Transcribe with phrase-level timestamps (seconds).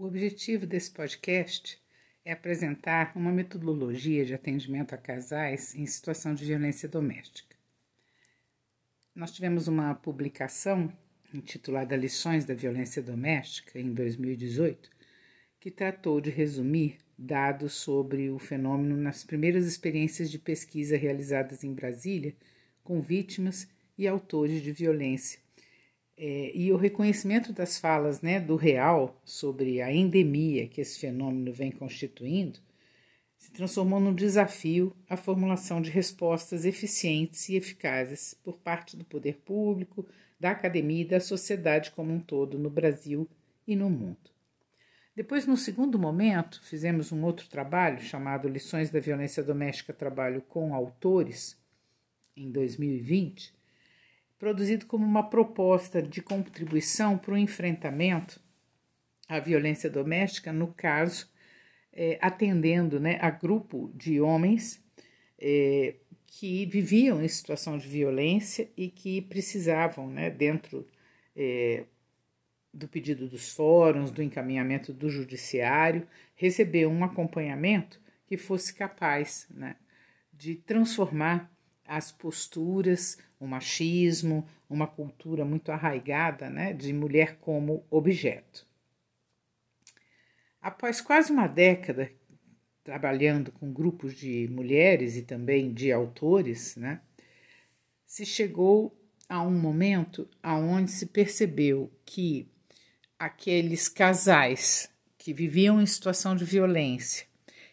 [0.00, 1.78] O objetivo desse podcast
[2.24, 7.54] é apresentar uma metodologia de atendimento a casais em situação de violência doméstica.
[9.14, 10.90] Nós tivemos uma publicação
[11.34, 14.88] intitulada Lições da Violência Doméstica, em 2018,
[15.60, 21.74] que tratou de resumir dados sobre o fenômeno nas primeiras experiências de pesquisa realizadas em
[21.74, 22.34] Brasília
[22.82, 25.40] com vítimas e autores de violência
[26.22, 31.50] é, e o reconhecimento das falas né, do real sobre a endemia que esse fenômeno
[31.50, 32.60] vem constituindo
[33.38, 39.38] se transformou num desafio à formulação de respostas eficientes e eficazes por parte do poder
[39.38, 40.06] público,
[40.38, 43.26] da academia e da sociedade como um todo no Brasil
[43.66, 44.30] e no mundo.
[45.16, 50.74] Depois, no segundo momento, fizemos um outro trabalho chamado Lições da Violência Doméstica Trabalho com
[50.74, 51.58] Autores,
[52.36, 53.54] em 2020,
[54.40, 58.40] produzido como uma proposta de contribuição para o enfrentamento
[59.28, 61.30] à violência doméstica, no caso,
[61.92, 64.82] é, atendendo né, a grupo de homens
[65.38, 65.94] é,
[66.26, 70.88] que viviam em situação de violência e que precisavam, né, dentro
[71.36, 71.84] é,
[72.72, 79.76] do pedido dos fóruns, do encaminhamento do judiciário, receber um acompanhamento que fosse capaz né,
[80.32, 81.52] de transformar
[81.90, 88.64] as posturas, o machismo, uma cultura muito arraigada né, de mulher como objeto.
[90.62, 92.08] Após quase uma década
[92.84, 97.00] trabalhando com grupos de mulheres e também de autores, né,
[98.06, 98.96] se chegou
[99.28, 102.48] a um momento aonde se percebeu que
[103.18, 107.26] aqueles casais que viviam em situação de violência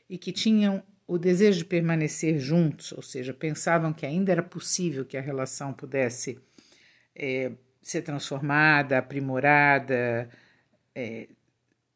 [0.10, 5.06] e que tinham o desejo de permanecer juntos, ou seja, pensavam que ainda era possível
[5.06, 6.38] que a relação pudesse
[7.16, 10.30] é, ser transformada, aprimorada,
[10.94, 11.30] é,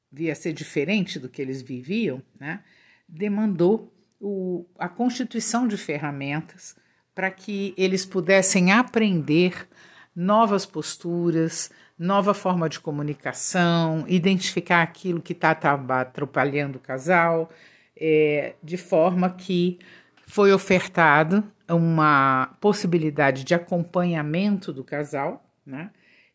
[0.09, 2.63] via ser diferente do que eles viviam, né,
[3.07, 6.75] demandou o, a constituição de ferramentas
[7.13, 9.67] para que eles pudessem aprender
[10.15, 17.51] novas posturas, nova forma de comunicação, identificar aquilo que está atrapalhando o casal,
[18.03, 19.77] é, de forma que
[20.25, 25.91] foi ofertado uma possibilidade de acompanhamento do casal, né?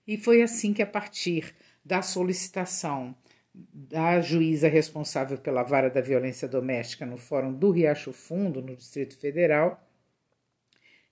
[0.07, 1.53] E foi assim que, a partir
[1.85, 3.17] da solicitação
[3.53, 9.19] da juíza responsável pela vara da violência doméstica no Fórum do Riacho Fundo, no Distrito
[9.19, 9.83] Federal,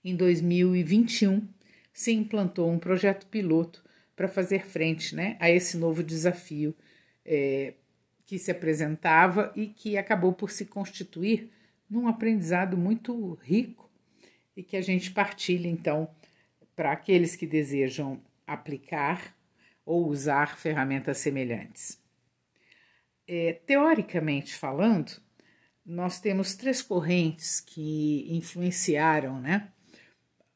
[0.03, 1.45] em 2021,
[1.91, 3.83] se implantou um projeto piloto
[4.15, 6.73] para fazer frente né, a esse novo desafio
[7.25, 7.73] é,
[8.25, 11.51] que se apresentava e que acabou por se constituir
[11.89, 13.89] num aprendizado muito rico
[14.55, 16.09] e que a gente partilha então
[16.75, 19.35] para aqueles que desejam aplicar
[19.85, 22.01] ou usar ferramentas semelhantes.
[23.27, 25.21] É, teoricamente falando,
[25.85, 29.71] nós temos três correntes que influenciaram né,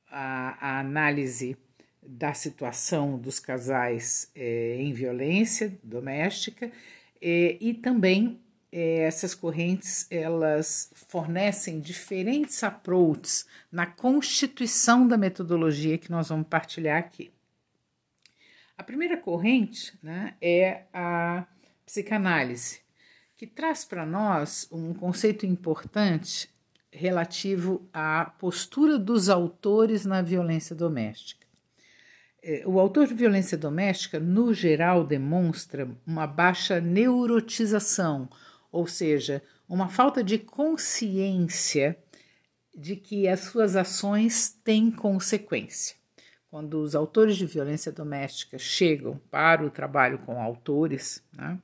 [0.09, 1.55] a, a análise
[2.01, 6.71] da situação dos casais é, em violência doméstica
[7.21, 8.39] é, e também
[8.71, 16.97] é, essas correntes elas fornecem diferentes approaches na constituição da metodologia que nós vamos partilhar
[16.97, 17.31] aqui.
[18.77, 21.45] A primeira corrente né, é a
[21.85, 22.79] psicanálise,
[23.35, 26.49] que traz para nós um conceito importante
[26.91, 31.38] relativo à postura dos autores na violência doméstica.
[32.41, 38.29] É, o autor de violência doméstica, no geral, demonstra uma baixa neurotização,
[38.71, 41.97] ou seja, uma falta de consciência
[42.75, 45.97] de que as suas ações têm consequência.
[46.49, 51.59] Quando os autores de violência doméstica chegam para o trabalho com autores, né,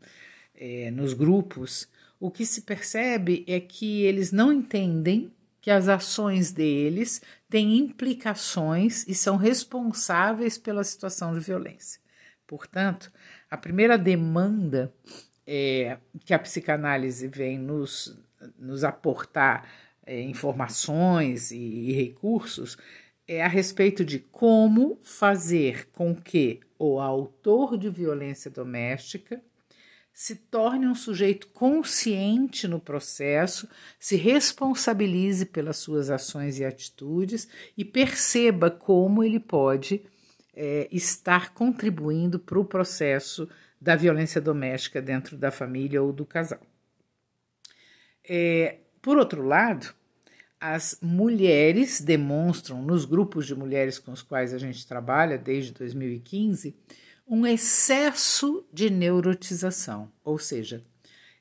[0.54, 1.88] é, nos grupos,
[2.20, 5.32] o que se percebe é que eles não entendem
[5.66, 12.00] que as ações deles têm implicações e são responsáveis pela situação de violência.
[12.46, 13.12] Portanto,
[13.50, 14.94] a primeira demanda
[15.44, 18.16] é, que a psicanálise vem nos,
[18.60, 19.68] nos aportar
[20.06, 22.78] é, informações e, e recursos
[23.28, 29.42] é a respeito de como fazer com que o autor de violência doméstica
[30.16, 33.68] se torne um sujeito consciente no processo,
[34.00, 40.02] se responsabilize pelas suas ações e atitudes e perceba como ele pode
[40.56, 46.62] é, estar contribuindo para o processo da violência doméstica dentro da família ou do casal.
[48.24, 49.94] É, por outro lado,
[50.62, 56.74] as mulheres demonstram, nos grupos de mulheres com os quais a gente trabalha desde 2015,
[57.28, 60.84] um excesso de neurotização, ou seja,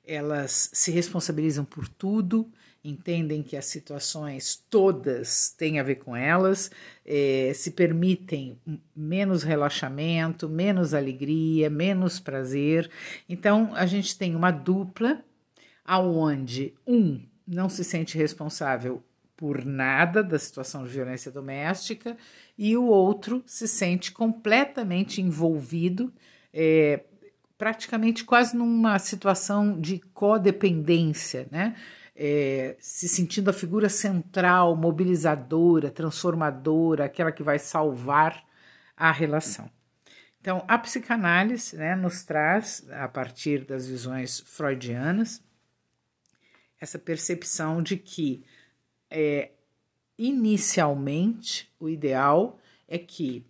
[0.07, 2.51] elas se responsabilizam por tudo,
[2.83, 6.71] entendem que as situações todas têm a ver com elas,
[7.05, 8.59] é, se permitem
[8.95, 12.91] menos relaxamento, menos alegria, menos prazer.
[13.27, 15.25] Então a gente tem uma dupla
[15.85, 19.03] aonde um não se sente responsável
[19.37, 22.17] por nada da situação de violência doméstica
[22.57, 26.13] e o outro se sente completamente envolvido,
[26.53, 27.05] é,
[27.59, 31.77] praticamente quase numa situação de codependência, né?
[32.17, 38.45] É, se sentindo a figura central, mobilizadora, transformadora, aquela que vai salvar
[38.97, 39.69] a relação.
[40.41, 45.43] Então, a psicanálise né, nos traz, a partir das visões freudianas,
[46.81, 48.45] essa percepção de que
[49.11, 49.51] é,
[50.19, 52.59] inicialmente o ideal
[52.89, 53.45] é que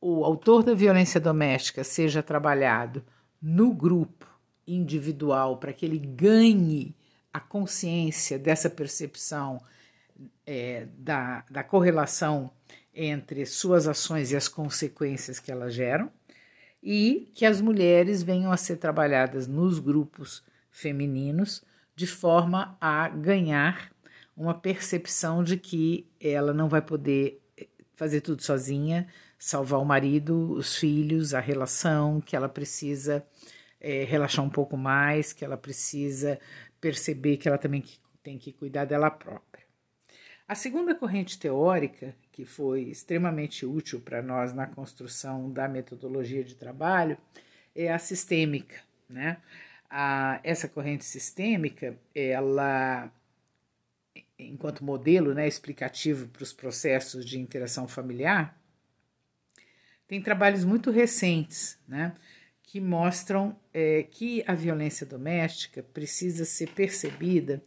[0.00, 3.02] o autor da violência doméstica seja trabalhado
[3.40, 4.26] no grupo
[4.66, 6.94] individual para que ele ganhe
[7.32, 9.60] a consciência dessa percepção
[10.46, 12.50] é, da, da correlação
[12.94, 16.10] entre suas ações e as consequências que elas geram,
[16.82, 21.64] e que as mulheres venham a ser trabalhadas nos grupos femininos
[21.96, 23.90] de forma a ganhar
[24.36, 29.06] uma percepção de que ela não vai poder eh, fazer tudo sozinha,
[29.38, 33.24] salvar o marido, os filhos, a relação, que ela precisa
[33.80, 36.38] é, relaxar um pouco mais, que ela precisa
[36.80, 37.84] perceber que ela também
[38.22, 39.64] tem que cuidar dela própria.
[40.48, 46.54] A segunda corrente teórica, que foi extremamente útil para nós na construção da metodologia de
[46.54, 47.16] trabalho,
[47.74, 48.76] é a sistêmica.
[49.08, 49.38] Né?
[49.88, 53.10] A, essa corrente sistêmica, ela
[54.46, 58.58] enquanto modelo né, explicativo para os processos de interação familiar,
[60.06, 62.14] tem trabalhos muito recentes né,
[62.62, 67.62] que mostram é, que a violência doméstica precisa ser percebida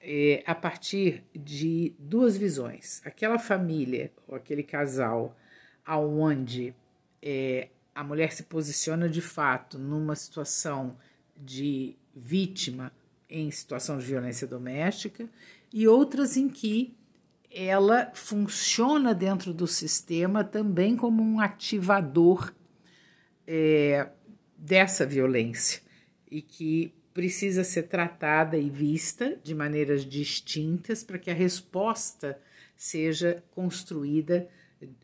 [0.00, 3.00] é, a partir de duas visões.
[3.04, 5.36] Aquela família ou aquele casal
[5.84, 6.74] aonde
[7.22, 10.96] é, a mulher se posiciona de fato numa situação
[11.36, 12.92] de vítima
[13.28, 15.28] em situação de violência doméstica
[15.72, 16.96] e outras em que
[17.50, 22.52] ela funciona dentro do sistema também como um ativador
[23.46, 24.08] é,
[24.56, 25.82] dessa violência
[26.30, 32.40] e que precisa ser tratada e vista de maneiras distintas para que a resposta
[32.74, 34.48] seja construída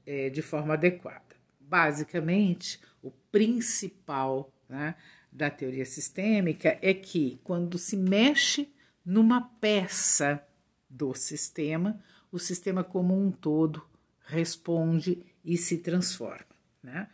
[0.06, 1.37] é, de forma adequada.
[1.61, 4.94] Basicamente, o principal né,
[5.31, 8.73] da teoria sistêmica é que quando se mexe
[9.05, 10.43] numa peça
[10.88, 11.99] do sistema,
[12.31, 13.87] o sistema como um todo
[14.26, 16.46] responde e se transforma.
[16.82, 17.08] Né?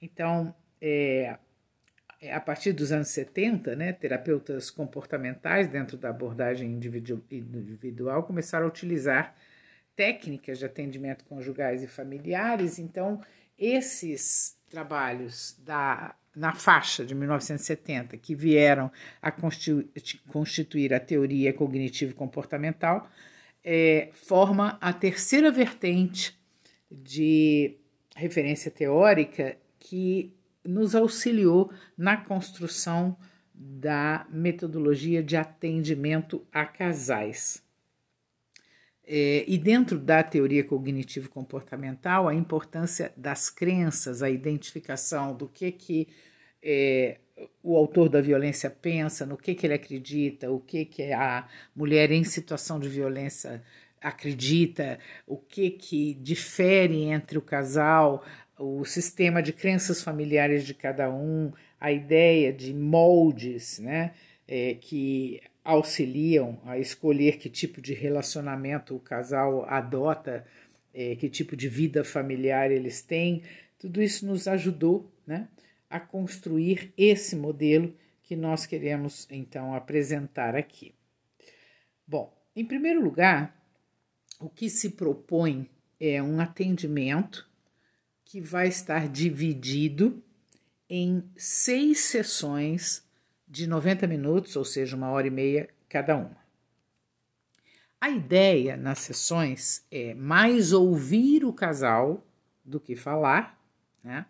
[0.00, 1.36] Então, é,
[2.20, 8.68] é a partir dos anos 70, né, terapeutas comportamentais, dentro da abordagem individual, começaram a
[8.68, 9.34] utilizar
[9.96, 12.78] técnicas de atendimento conjugais e familiares.
[12.78, 13.20] Então,
[13.58, 18.90] esses trabalhos da, na faixa de 1970, que vieram
[19.20, 19.32] a
[20.28, 23.10] constituir a teoria cognitivo-comportamental,
[23.64, 26.38] é, forma a terceira vertente
[26.90, 27.76] de
[28.16, 30.34] referência teórica que
[30.64, 33.16] nos auxiliou na construção
[33.54, 37.62] da metodologia de atendimento a casais.
[39.12, 46.06] É, e dentro da teoria cognitivo-comportamental, a importância das crenças, a identificação do que, que
[46.62, 47.18] é,
[47.60, 52.12] o autor da violência pensa, no que, que ele acredita, o que, que a mulher
[52.12, 53.60] em situação de violência
[54.00, 58.24] acredita, o que, que difere entre o casal,
[58.56, 61.50] o sistema de crenças familiares de cada um,
[61.80, 64.12] a ideia de moldes né,
[64.46, 65.40] é, que
[65.70, 70.44] auxiliam a escolher que tipo de relacionamento o casal adota,
[70.92, 73.42] é, que tipo de vida familiar eles têm,
[73.78, 75.48] tudo isso nos ajudou né,
[75.88, 80.94] a construir esse modelo que nós queremos então apresentar aqui.
[82.06, 83.56] Bom, em primeiro lugar,
[84.40, 87.48] o que se propõe é um atendimento
[88.24, 90.22] que vai estar dividido
[90.88, 93.08] em seis sessões
[93.50, 96.38] de 90 minutos, ou seja, uma hora e meia cada uma.
[98.00, 102.24] A ideia nas sessões é mais ouvir o casal
[102.64, 103.60] do que falar,
[104.02, 104.24] né?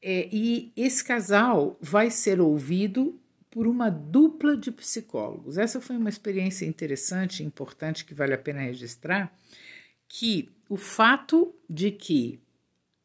[0.00, 5.58] É, e esse casal vai ser ouvido por uma dupla de psicólogos.
[5.58, 9.32] Essa foi uma experiência interessante e importante que vale a pena registrar,
[10.08, 12.40] que o fato de que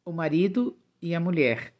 [0.05, 1.73] o marido e a mulher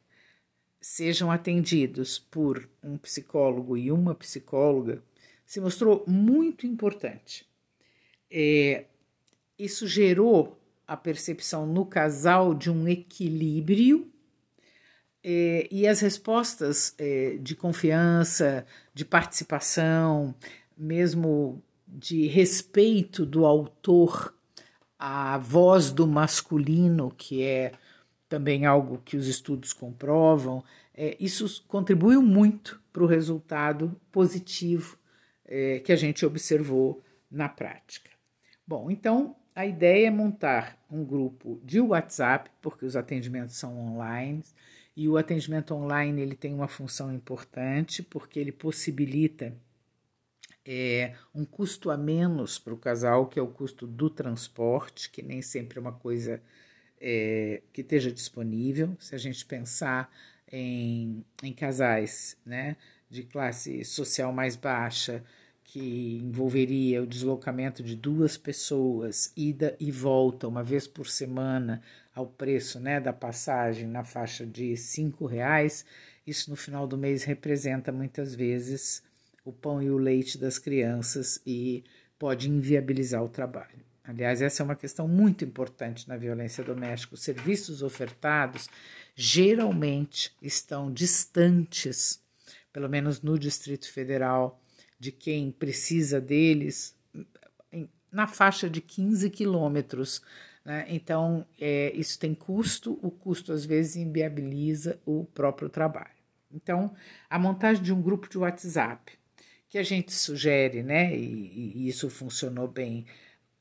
[0.84, 5.02] sejam atendidos por um psicólogo e uma psicóloga
[5.46, 7.48] se mostrou muito importante.
[8.30, 8.84] É,
[9.58, 14.12] isso gerou a percepção no casal de um equilíbrio
[15.24, 20.36] é, e as respostas é, de confiança, de participação,
[20.78, 24.36] mesmo de respeito do autor
[25.00, 27.72] à voz do masculino, que é
[28.34, 34.98] também algo que os estudos comprovam, é, isso contribuiu muito para o resultado positivo
[35.46, 38.10] é, que a gente observou na prática.
[38.66, 44.42] Bom, então a ideia é montar um grupo de WhatsApp, porque os atendimentos são online,
[44.98, 49.56] e o atendimento online ele tem uma função importante, porque ele possibilita
[50.66, 55.22] é, um custo a menos para o casal, que é o custo do transporte, que
[55.22, 56.42] nem sempre é uma coisa
[57.04, 58.96] é, que esteja disponível.
[58.98, 60.10] Se a gente pensar
[60.50, 62.78] em, em casais né,
[63.10, 65.22] de classe social mais baixa,
[65.66, 71.82] que envolveria o deslocamento de duas pessoas, ida e volta, uma vez por semana,
[72.16, 75.86] ao preço né, da passagem na faixa de cinco reais,
[76.26, 79.04] isso no final do mês representa muitas vezes
[79.44, 81.84] o pão e o leite das crianças e
[82.18, 83.84] pode inviabilizar o trabalho.
[84.04, 87.16] Aliás, essa é uma questão muito importante na violência doméstica.
[87.16, 88.70] Os serviços ofertados
[89.16, 92.22] geralmente estão distantes,
[92.72, 94.62] pelo menos no Distrito Federal,
[95.00, 96.96] de quem precisa deles
[98.14, 100.22] na faixa de 15 quilômetros.
[100.64, 100.86] Né?
[100.90, 106.14] Então, é, isso tem custo, o custo às vezes inviabiliza o próprio trabalho.
[106.54, 106.94] Então,
[107.28, 109.14] a montagem de um grupo de WhatsApp,
[109.68, 113.08] que a gente sugere, né, e, e isso funcionou bem,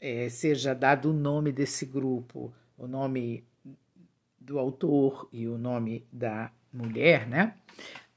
[0.03, 3.45] é, seja dado o nome desse grupo, o nome
[4.37, 7.55] do autor e o nome da mulher, né,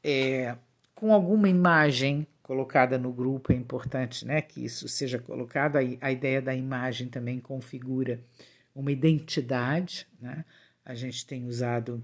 [0.03, 0.57] é,
[0.95, 5.77] com alguma imagem colocada no grupo, é importante né, que isso seja colocado.
[5.77, 8.19] A, a ideia da imagem também configura
[8.73, 10.07] uma identidade.
[10.19, 10.45] Né?
[10.83, 12.03] A gente tem usado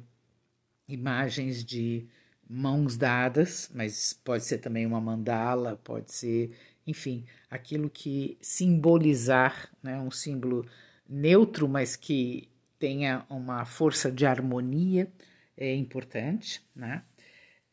[0.87, 2.07] imagens de
[2.49, 6.51] mãos dadas, mas pode ser também uma mandala, pode ser,
[6.85, 10.65] enfim, aquilo que simbolizar, né, um símbolo
[11.07, 15.11] neutro, mas que tenha uma força de harmonia,
[15.57, 16.63] é importante.
[16.73, 17.03] Né?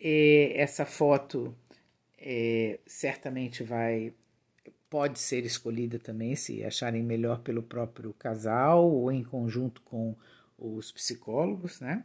[0.00, 1.56] E essa foto
[2.18, 4.12] é, certamente vai
[4.90, 10.16] pode ser escolhida também se acharem melhor pelo próprio casal ou em conjunto com
[10.58, 12.04] os psicólogos, né?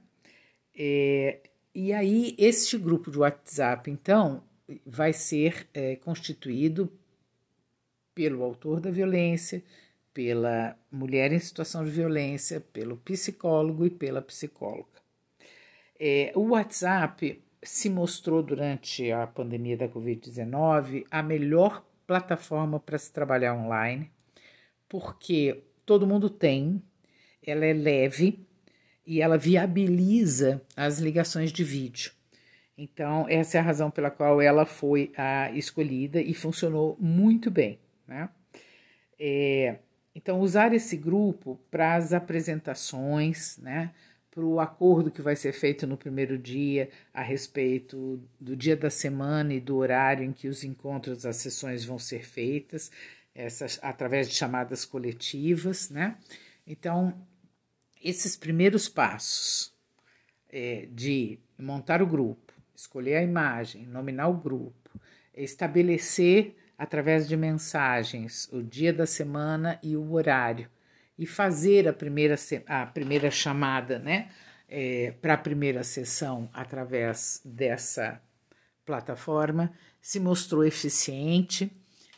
[0.75, 1.39] É,
[1.73, 4.43] e aí este grupo de WhatsApp então
[4.85, 6.91] vai ser é, constituído
[8.13, 9.63] pelo autor da violência,
[10.13, 15.01] pela mulher em situação de violência, pelo psicólogo e pela psicóloga.
[15.99, 23.11] É, o WhatsApp se mostrou durante a pandemia da Covid-19 a melhor plataforma para se
[23.11, 24.11] trabalhar online,
[24.87, 26.81] porque todo mundo tem,
[27.45, 28.45] ela é leve
[29.05, 32.11] e ela viabiliza as ligações de vídeo.
[32.77, 37.79] Então, essa é a razão pela qual ela foi a escolhida e funcionou muito bem.
[38.13, 38.29] Né?
[39.19, 39.79] É,
[40.13, 43.91] então, usar esse grupo para as apresentações, né?
[44.29, 48.89] para o acordo que vai ser feito no primeiro dia a respeito do dia da
[48.89, 52.91] semana e do horário em que os encontros, as sessões vão ser feitas,
[53.33, 56.17] essas, através de chamadas coletivas, né?
[56.65, 57.13] Então,
[58.03, 59.73] esses primeiros passos
[60.51, 64.99] é, de montar o grupo, escolher a imagem, nominar o grupo,
[65.35, 70.69] estabelecer através de mensagens o dia da semana e o horário
[71.17, 72.35] e fazer a primeira,
[72.67, 74.29] a primeira chamada né,
[74.67, 78.21] é, para a primeira sessão através dessa
[78.85, 79.71] plataforma
[80.01, 81.71] se mostrou eficiente,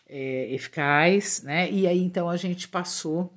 [0.08, 1.70] é, eficaz, né?
[1.70, 3.32] E aí então a gente passou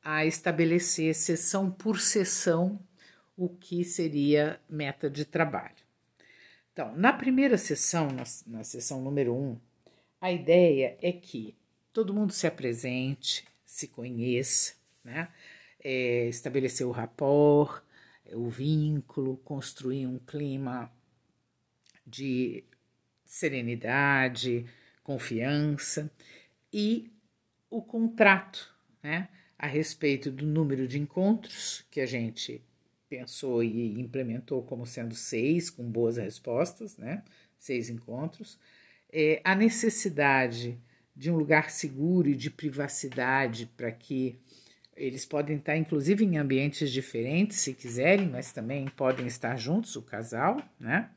[0.00, 2.78] a estabelecer sessão por sessão
[3.36, 5.74] o que seria meta de trabalho.
[6.72, 9.58] Então, na primeira sessão, na, na sessão número um,
[10.20, 11.56] a ideia é que
[11.92, 15.28] todo mundo se apresente, se conheça, né?
[15.80, 17.82] É, estabelecer o rapport,
[18.32, 20.92] o vínculo, construir um clima
[22.06, 22.64] de
[23.24, 24.66] serenidade,
[25.02, 26.10] confiança
[26.72, 27.10] e
[27.70, 29.28] o contrato, né?
[29.58, 32.62] A respeito do número de encontros que a gente
[33.08, 37.24] pensou e implementou como sendo seis, com boas respostas, né?
[37.58, 38.58] Seis encontros.
[39.10, 40.78] É, a necessidade
[41.16, 44.38] de um lugar seguro e de privacidade para que
[44.98, 50.02] Eles podem estar, inclusive, em ambientes diferentes, se quiserem, mas também podem estar juntos, o
[50.02, 51.08] casal, né?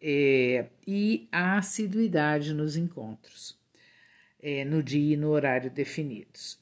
[0.00, 3.58] É, e a assiduidade nos encontros,
[4.42, 6.58] é, no dia e no horário definidos.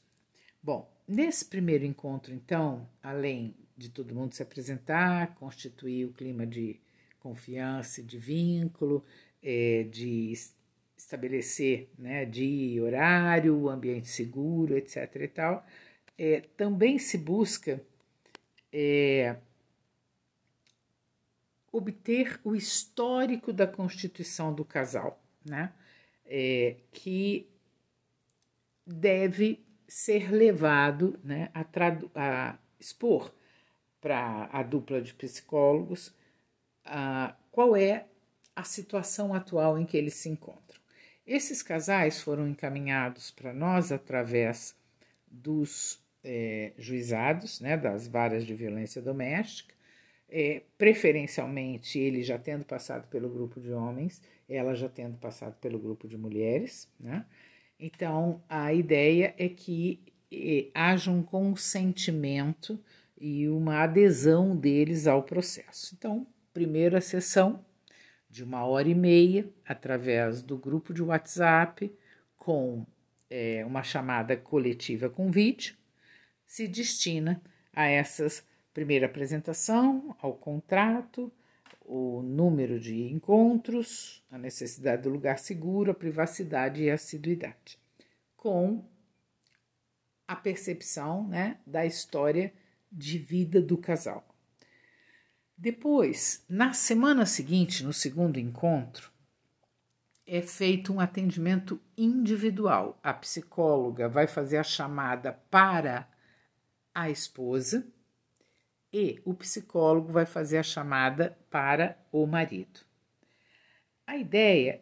[0.61, 6.79] Bom, nesse primeiro encontro, então, além de todo mundo se apresentar, constituir o clima de
[7.19, 9.03] confiança, de vínculo,
[9.41, 10.31] é, de
[11.03, 15.15] estabelecer né, dia horário, ambiente seguro, etc.
[15.15, 15.65] e tal,
[16.17, 17.81] é, também se busca
[18.71, 19.35] é,
[21.71, 25.73] obter o histórico da constituição do casal, né?
[26.25, 27.49] É, que
[28.85, 31.65] deve ser levado né, a,
[32.15, 33.33] a expor
[33.99, 36.13] para a dupla de psicólogos
[36.85, 38.07] a, qual é
[38.55, 40.62] a situação atual em que eles se encontram.
[41.25, 44.75] Esses casais foram encaminhados para nós através
[45.29, 49.73] dos é, juizados, né, das varas de violência doméstica,
[50.29, 55.77] é, preferencialmente ele já tendo passado pelo grupo de homens, ela já tendo passado pelo
[55.77, 56.89] grupo de mulheres.
[56.99, 57.25] Né?
[57.79, 60.01] Então, a ideia é que
[60.31, 62.79] é, haja um consentimento
[63.19, 65.95] e uma adesão deles ao processo.
[65.95, 67.63] Então, primeira sessão
[68.33, 71.95] de uma hora e meia, através do grupo de WhatsApp,
[72.35, 72.83] com
[73.29, 75.77] é, uma chamada coletiva com vídeo,
[76.43, 77.39] se destina
[77.71, 81.31] a essas primeira apresentação, ao contrato,
[81.85, 87.77] o número de encontros, a necessidade do lugar seguro, a privacidade e a assiduidade,
[88.35, 88.83] com
[90.27, 92.51] a percepção né, da história
[92.91, 94.32] de vida do casal.
[95.57, 99.11] Depois, na semana seguinte, no segundo encontro,
[100.25, 102.99] é feito um atendimento individual.
[103.03, 106.07] A psicóloga vai fazer a chamada para
[106.93, 107.85] a esposa
[108.91, 112.81] e o psicólogo vai fazer a chamada para o marido.
[114.05, 114.81] A ideia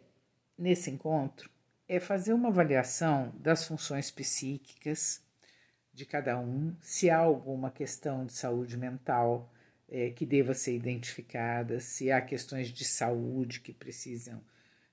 [0.56, 1.50] nesse encontro
[1.88, 5.22] é fazer uma avaliação das funções psíquicas
[5.92, 9.51] de cada um, se há alguma questão de saúde mental
[9.92, 14.42] é, que deva ser identificada, se há questões de saúde que precisam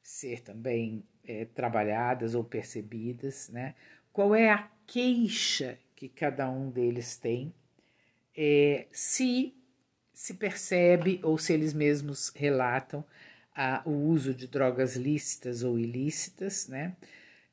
[0.04, 3.76] ser também é, trabalhadas ou percebidas, né?
[4.12, 7.54] Qual é a queixa que cada um deles tem,
[8.36, 9.56] é, se
[10.14, 13.06] se percebe ou se eles mesmos relatam
[13.56, 16.98] a, o uso de drogas lícitas ou ilícitas, né?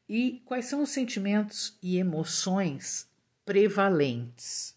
[0.08, 3.08] E quais são os sentimentos e emoções
[3.44, 4.76] prevalentes,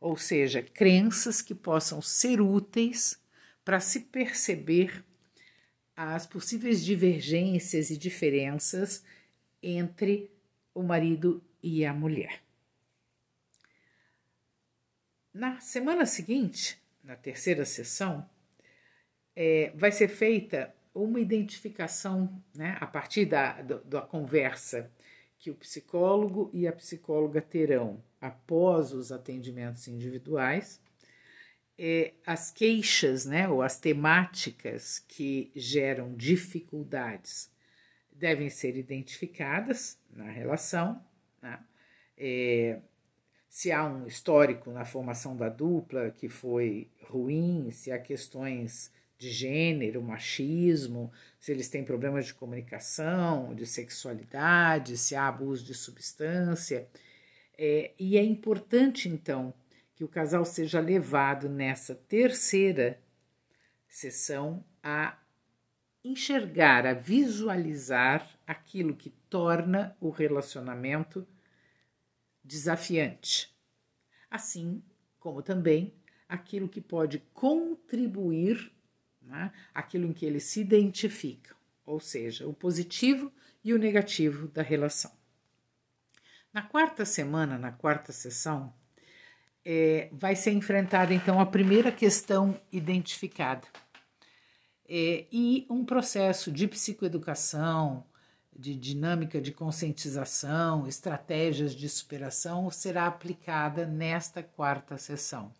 [0.00, 3.20] ou seja, crenças que possam ser úteis
[3.64, 5.04] para se perceber
[5.94, 9.04] as possíveis divergências e diferenças
[9.62, 10.30] entre
[10.74, 12.42] o marido e a mulher.
[15.32, 18.28] Na semana seguinte, na terceira sessão,
[19.36, 24.90] é, vai ser feita uma identificação, né, a partir da, da, da conversa
[25.40, 30.78] que o psicólogo e a psicóloga terão após os atendimentos individuais,
[31.78, 37.50] é, as queixas, né, ou as temáticas que geram dificuldades
[38.12, 41.02] devem ser identificadas na relação,
[41.40, 41.58] né,
[42.18, 42.78] é,
[43.48, 49.30] se há um histórico na formação da dupla que foi ruim, se há questões de
[49.30, 56.86] gênero, machismo, se eles têm problemas de comunicação, de sexualidade, se há abuso de substância.
[57.56, 59.54] É, e é importante, então,
[59.96, 63.00] que o casal seja levado nessa terceira
[63.88, 65.18] sessão a
[66.04, 71.26] enxergar, a visualizar aquilo que torna o relacionamento
[72.44, 73.54] desafiante,
[74.30, 74.82] assim
[75.18, 75.94] como também
[76.28, 78.72] aquilo que pode contribuir,
[79.30, 83.32] né, aquilo em que eles se identificam, ou seja, o positivo
[83.64, 85.12] e o negativo da relação.
[86.52, 88.74] Na quarta semana, na quarta sessão,
[89.64, 93.66] é, vai ser enfrentada então a primeira questão identificada
[94.88, 98.04] é, e um processo de psicoeducação,
[98.52, 105.54] de dinâmica de conscientização, estratégias de superação será aplicada nesta quarta sessão.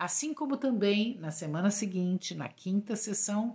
[0.00, 3.54] Assim como também na semana seguinte, na quinta sessão,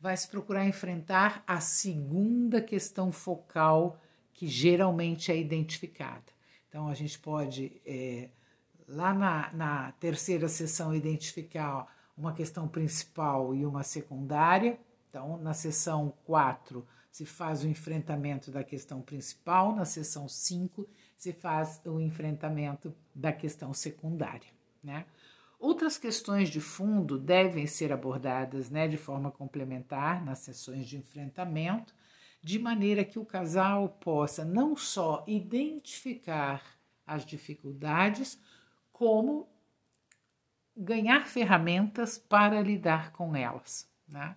[0.00, 4.00] vai se procurar enfrentar a segunda questão focal
[4.32, 6.24] que geralmente é identificada.
[6.68, 8.28] Então, a gente pode, é,
[8.88, 11.86] lá na, na terceira sessão, identificar
[12.18, 14.76] uma questão principal e uma secundária.
[15.08, 21.32] Então, na sessão 4, se faz o enfrentamento da questão principal, na seção 5 se
[21.32, 24.50] faz o enfrentamento da questão secundária,
[24.82, 25.06] né?
[25.64, 31.94] Outras questões de fundo devem ser abordadas né, de forma complementar nas sessões de enfrentamento,
[32.42, 36.62] de maneira que o casal possa não só identificar
[37.06, 38.38] as dificuldades,
[38.92, 39.48] como
[40.76, 43.90] ganhar ferramentas para lidar com elas.
[44.06, 44.36] Né?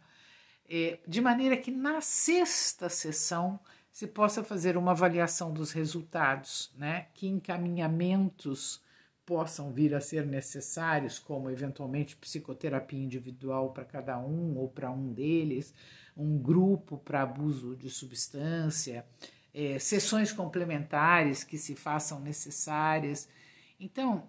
[0.70, 3.60] É, de maneira que na sexta sessão
[3.92, 7.08] se possa fazer uma avaliação dos resultados, né?
[7.14, 8.82] que encaminhamentos
[9.28, 15.12] possam vir a ser necessários, como eventualmente psicoterapia individual para cada um ou para um
[15.12, 15.74] deles,
[16.16, 19.06] um grupo para abuso de substância,
[19.54, 23.28] é, sessões complementares que se façam necessárias.
[23.78, 24.24] Então,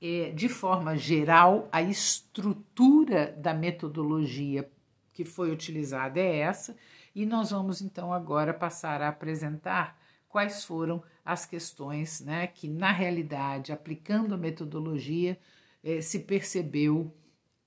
[0.00, 4.70] é, de forma geral, a estrutura da metodologia
[5.14, 6.76] que foi utilizada é essa,
[7.14, 9.98] e nós vamos então agora passar a apresentar
[10.36, 15.40] quais foram as questões né, que, na realidade, aplicando a metodologia,
[15.82, 17.10] eh, se percebeu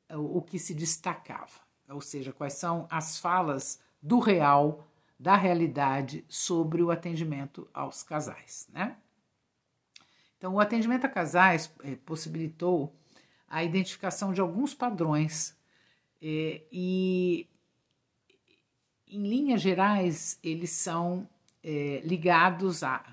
[0.07, 4.87] eh, o que se destacava, ou seja, quais são as falas do real,
[5.19, 8.69] da realidade sobre o atendimento aos casais.
[8.71, 8.95] Né?
[10.37, 12.95] Então, o atendimento a casais eh, possibilitou
[13.47, 15.57] a identificação de alguns padrões
[16.21, 17.47] e,
[19.07, 21.27] em linhas gerais, eles são
[21.63, 23.03] é, ligados a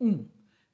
[0.00, 0.26] um,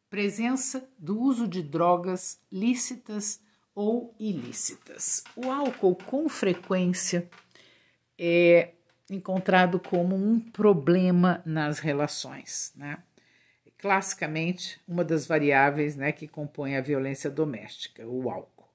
[0.08, 3.40] presença do uso de drogas lícitas
[3.74, 5.22] ou ilícitas.
[5.36, 7.28] O álcool, com frequência,
[8.18, 8.72] é
[9.10, 12.98] encontrado como um problema nas relações, né?
[13.78, 18.68] Classicamente, uma das variáveis né, que compõe a violência doméstica, o álcool,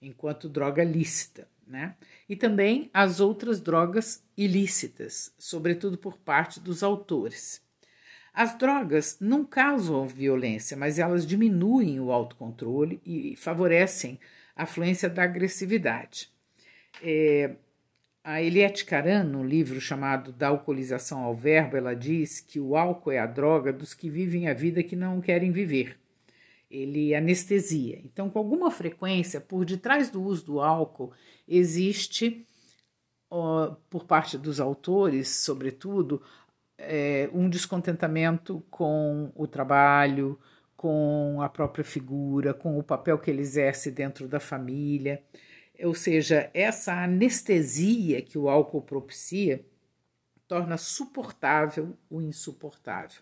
[0.00, 1.94] enquanto droga lícita, né?
[2.26, 7.60] E também as outras drogas ilícitas, sobretudo por parte dos autores.
[8.38, 14.16] As drogas não causam violência, mas elas diminuem o autocontrole e favorecem
[14.54, 16.30] a fluência da agressividade.
[17.02, 17.56] É,
[18.22, 23.10] a Eliette Caran, no livro chamado Da Alcoolização ao Verbo, ela diz que o álcool
[23.10, 25.98] é a droga dos que vivem a vida que não querem viver.
[26.70, 28.00] Ele anestesia.
[28.04, 31.12] Então, com alguma frequência, por detrás do uso do álcool,
[31.48, 32.46] existe,
[33.28, 36.22] ó, por parte dos autores, sobretudo,
[36.78, 40.38] é, um descontentamento com o trabalho,
[40.76, 45.22] com a própria figura, com o papel que ele exerce dentro da família.
[45.82, 49.64] Ou seja, essa anestesia que o álcool propicia
[50.46, 53.20] torna suportável o insuportável,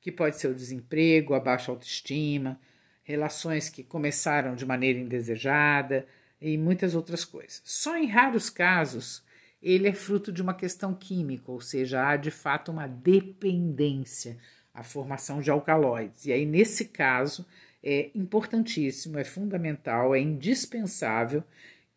[0.00, 2.60] que pode ser o desemprego, a baixa autoestima,
[3.02, 6.06] relações que começaram de maneira indesejada
[6.40, 7.62] e muitas outras coisas.
[7.64, 9.24] Só em raros casos
[9.62, 14.36] ele é fruto de uma questão química, ou seja, há de fato uma dependência,
[14.72, 16.26] a formação de alcaloides.
[16.26, 17.44] E aí, nesse caso,
[17.82, 21.42] é importantíssimo, é fundamental, é indispensável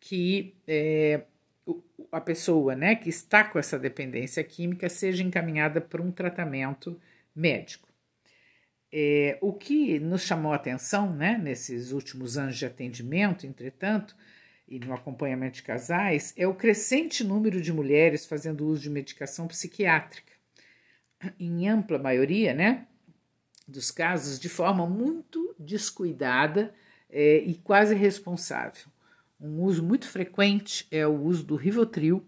[0.00, 1.22] que é,
[2.10, 7.00] a pessoa né, que está com essa dependência química seja encaminhada para um tratamento
[7.34, 7.88] médico.
[8.92, 14.14] É, o que nos chamou a atenção né, nesses últimos anos de atendimento, entretanto,
[14.66, 19.46] e no acompanhamento de casais é o crescente número de mulheres fazendo uso de medicação
[19.46, 20.32] psiquiátrica.
[21.38, 22.86] Em ampla maioria, né,
[23.66, 26.74] dos casos, de forma muito descuidada
[27.08, 28.86] é, e quase responsável.
[29.40, 32.24] Um uso muito frequente é o uso do Rivotril,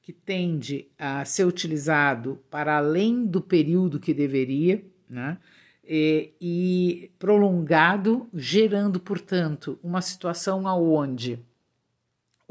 [0.00, 5.38] que tende a ser utilizado para além do período que deveria, né?
[5.84, 11.40] E, e prolongado, gerando, portanto, uma situação aonde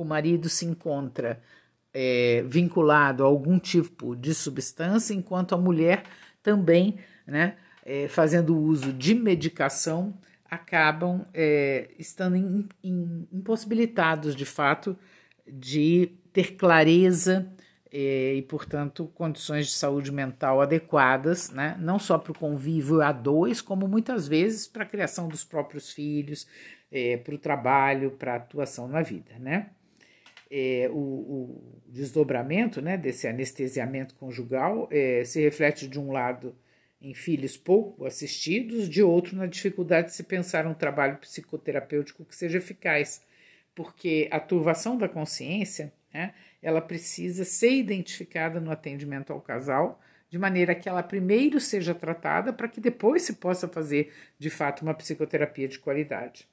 [0.01, 1.41] o marido se encontra
[1.93, 6.03] é, vinculado a algum tipo de substância, enquanto a mulher
[6.41, 10.17] também, né, é, fazendo uso de medicação,
[10.49, 14.97] acabam é, estando in, in, impossibilitados de fato
[15.47, 17.49] de ter clareza
[17.91, 21.77] é, e, portanto, condições de saúde mental adequadas, né?
[21.79, 25.91] não só para o convívio a dois, como muitas vezes para a criação dos próprios
[25.91, 26.47] filhos,
[26.91, 29.37] é, para o trabalho, para a atuação na vida.
[29.39, 29.69] Né?
[30.51, 36.55] É, o, o, desdobramento né, desse anestesiamento conjugal é, se reflete de um lado
[37.01, 42.35] em filhos pouco assistidos, de outro na dificuldade de se pensar um trabalho psicoterapêutico que
[42.35, 43.25] seja eficaz,
[43.73, 50.37] porque a turvação da consciência né, ela precisa ser identificada no atendimento ao casal, de
[50.37, 54.93] maneira que ela primeiro seja tratada para que depois se possa fazer de fato uma
[54.93, 56.47] psicoterapia de qualidade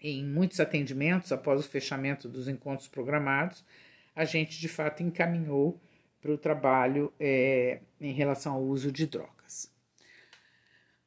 [0.00, 3.64] em muitos atendimentos, após o fechamento dos encontros programados,
[4.14, 5.80] a gente de fato encaminhou
[6.20, 9.70] para o trabalho é, em relação ao uso de drogas.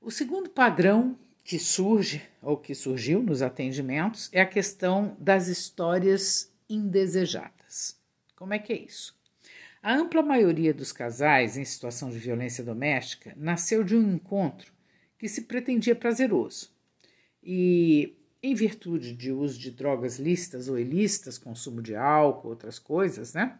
[0.02, 6.52] O segundo padrão que surge ou que surgiu nos atendimentos é a questão das histórias
[6.70, 7.98] indesejadas.
[8.36, 9.16] Como é que é isso?
[9.82, 14.72] A ampla maioria dos casais em situação de violência doméstica nasceu de um encontro
[15.18, 16.72] que se pretendia prazeroso.
[17.44, 23.34] E, em virtude de uso de drogas lícitas ou ilícitas, consumo de álcool, outras coisas,
[23.34, 23.58] né?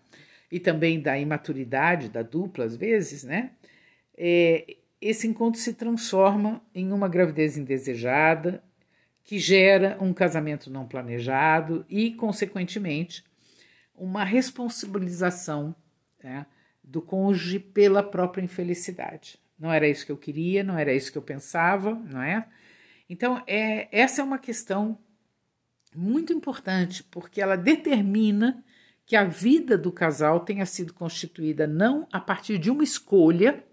[0.52, 3.52] E também da imaturidade da dupla, às vezes, né?
[4.16, 8.62] É, esse encontro se transforma em uma gravidez indesejada,
[9.24, 13.24] que gera um casamento não planejado e, consequentemente,
[13.96, 15.74] uma responsabilização
[16.22, 16.46] né,
[16.84, 19.40] do cônjuge pela própria infelicidade.
[19.58, 22.46] Não era isso que eu queria, não era isso que eu pensava, não é?
[23.10, 24.98] Então, é, essa é uma questão
[25.96, 28.64] muito importante, porque ela determina
[29.06, 33.64] que a vida do casal tenha sido constituída não a partir de uma escolha,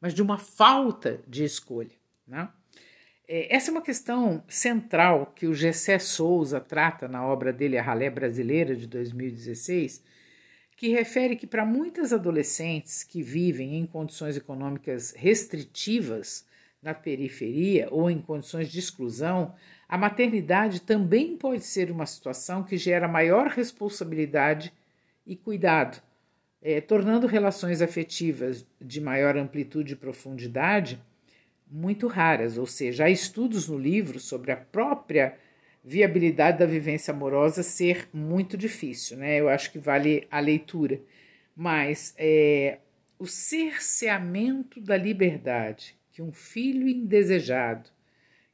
[0.00, 1.92] mas de uma falta de escolha.
[2.26, 2.48] Né?
[3.26, 7.82] É, essa é uma questão central que o Gessé Souza trata na obra dele A
[7.82, 10.02] Ralé Brasileira, de 2016,
[10.76, 16.44] que refere que para muitas adolescentes que vivem em condições econômicas restritivas
[16.82, 19.54] na periferia ou em condições de exclusão,
[19.88, 24.72] a maternidade também pode ser uma situação que gera maior responsabilidade
[25.24, 26.02] e cuidado
[26.62, 31.02] é, tornando relações afetivas de maior amplitude e profundidade
[31.68, 35.36] muito raras, ou seja, há estudos no livro sobre a própria
[35.82, 39.40] viabilidade da vivência amorosa ser muito difícil, né?
[39.40, 41.00] Eu acho que vale a leitura,
[41.56, 42.78] mas é,
[43.18, 47.90] o cerceamento da liberdade que um filho indesejado,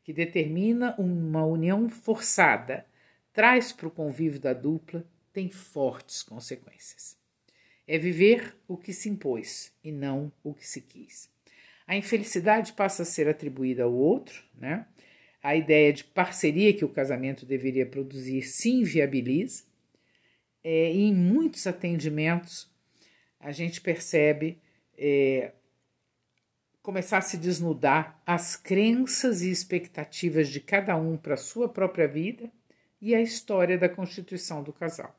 [0.05, 2.87] que determina uma união forçada,
[3.33, 7.17] traz para o convívio da dupla, tem fortes consequências.
[7.87, 11.31] É viver o que se impôs e não o que se quis.
[11.87, 14.87] A infelicidade passa a ser atribuída ao outro, né?
[15.43, 19.65] A ideia de parceria que o casamento deveria produzir se inviabiliza.
[20.63, 22.71] É, e em muitos atendimentos
[23.41, 24.59] a gente percebe
[24.97, 25.53] é,
[26.89, 32.09] começar a se desnudar as crenças e expectativas de cada um para a sua própria
[32.09, 32.51] vida
[32.99, 35.15] e a história da constituição do casal.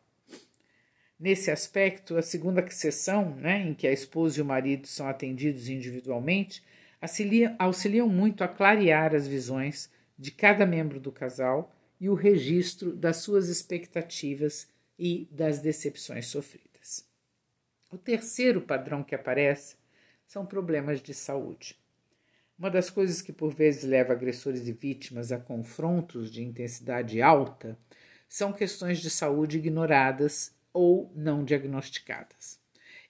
[1.19, 5.69] Nesse aspecto, a segunda sessão, né, em que a esposa e o marido são atendidos
[5.69, 6.63] individualmente,
[6.99, 12.95] auxiliam, auxiliam muito a clarear as visões de cada membro do casal e o registro
[12.95, 17.07] das suas expectativas e das decepções sofridas.
[17.91, 19.77] O terceiro padrão que aparece
[20.29, 21.75] são problemas de saúde.
[22.57, 27.75] Uma das coisas que por vezes leva agressores e vítimas a confrontos de intensidade alta
[28.27, 32.59] são questões de saúde ignoradas ou não diagnosticadas.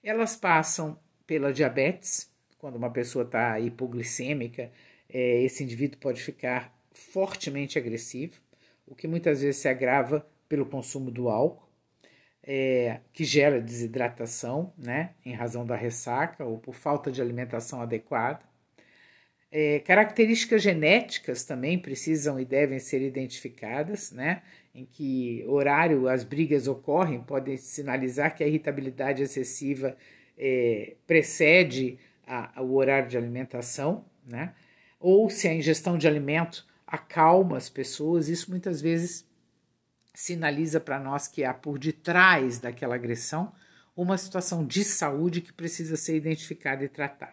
[0.02, 4.72] Elas passam pela diabetes, quando uma pessoa está hipoglicêmica,
[5.06, 8.40] é, esse indivíduo pode ficar fortemente agressivo,
[8.86, 11.69] o que muitas vezes se agrava pelo consumo do álcool,
[12.52, 18.40] é, que gera desidratação, né, em razão da ressaca ou por falta de alimentação adequada.
[19.52, 24.42] É, características genéticas também precisam e devem ser identificadas, né?
[24.74, 29.96] Em que horário as brigas ocorrem podem sinalizar que a irritabilidade excessiva
[30.36, 34.54] é, precede a, o horário de alimentação, né?
[34.98, 39.24] Ou se a ingestão de alimento acalma as pessoas, isso muitas vezes
[40.20, 43.50] sinaliza para nós que há por detrás daquela agressão
[43.96, 47.32] uma situação de saúde que precisa ser identificada e tratada.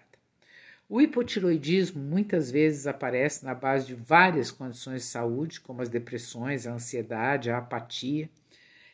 [0.88, 6.66] O hipotiroidismo muitas vezes aparece na base de várias condições de saúde, como as depressões,
[6.66, 8.30] a ansiedade, a apatia,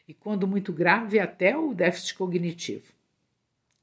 [0.08, 2.92] e quando muito grave, até o déficit cognitivo.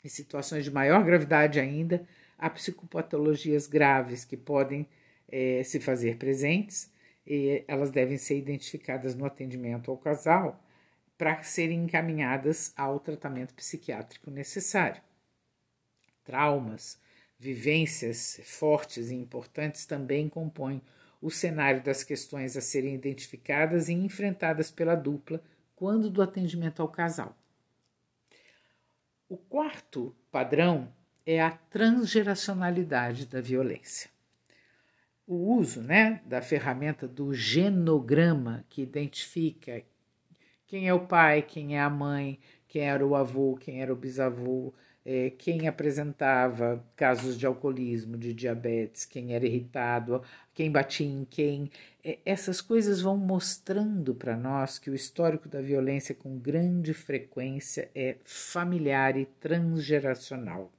[0.05, 2.05] Em situações de maior gravidade ainda,
[2.37, 4.89] há psicopatologias graves que podem
[5.31, 6.91] é, se fazer presentes
[7.27, 10.63] e elas devem ser identificadas no atendimento ao casal
[11.17, 15.03] para serem encaminhadas ao tratamento psiquiátrico necessário.
[16.25, 16.99] Traumas,
[17.39, 20.83] vivências fortes e importantes também compõem
[21.21, 25.43] o cenário das questões a serem identificadas e enfrentadas pela dupla
[25.77, 27.37] quando do atendimento ao casal.
[29.29, 30.93] O quarto padrão
[31.25, 34.11] é a transgeracionalidade da violência.
[35.31, 39.81] O uso né, da ferramenta do genograma, que identifica
[40.67, 43.97] quem é o pai, quem é a mãe, quem era o avô, quem era o
[43.97, 44.75] bisavô,
[45.07, 50.21] é, quem apresentava casos de alcoolismo, de diabetes, quem era irritado,
[50.53, 51.71] quem batia em quem.
[52.03, 57.89] É, essas coisas vão mostrando para nós que o histórico da violência com grande frequência
[57.95, 60.73] é familiar e transgeracional.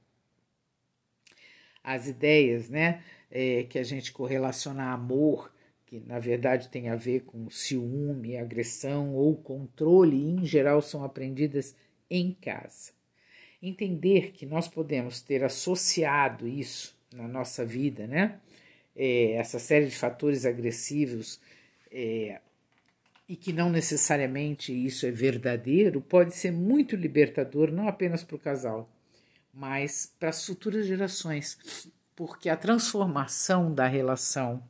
[1.82, 3.02] As ideias, né?
[3.32, 5.50] É, que a gente correlaciona amor,
[5.86, 11.02] que na verdade tem a ver com ciúme, agressão ou controle, e em geral são
[11.02, 11.74] aprendidas
[12.10, 12.92] em casa.
[13.62, 18.38] Entender que nós podemos ter associado isso na nossa vida, né?
[18.94, 21.40] É, essa série de fatores agressivos
[21.90, 22.38] é,
[23.26, 28.38] e que não necessariamente isso é verdadeiro, pode ser muito libertador, não apenas para o
[28.38, 28.90] casal,
[29.54, 31.58] mas para as futuras gerações,
[32.14, 34.62] porque a transformação da relação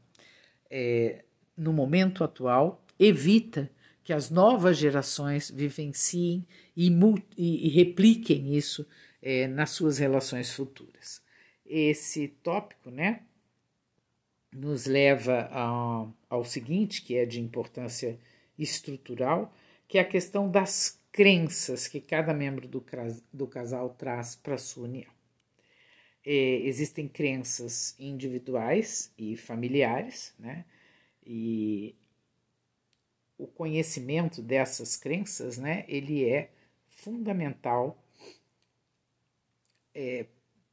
[0.70, 1.24] é,
[1.56, 3.70] no momento atual evita
[4.04, 6.88] que as novas gerações vivenciem e,
[7.36, 8.86] e, e repliquem isso
[9.20, 11.22] é, nas suas relações futuras.
[11.64, 13.22] Esse tópico, né,
[14.52, 18.18] nos leva a, ao seguinte, que é de importância
[18.58, 19.54] estrutural,
[19.88, 22.84] que é a questão das crenças que cada membro do,
[23.32, 25.11] do casal traz para a sua união.
[26.24, 30.64] É, existem crenças individuais e familiares, né?
[31.26, 31.96] E
[33.36, 35.84] o conhecimento dessas crenças, né?
[35.88, 36.50] Ele é
[36.88, 37.98] fundamental
[39.94, 40.26] é,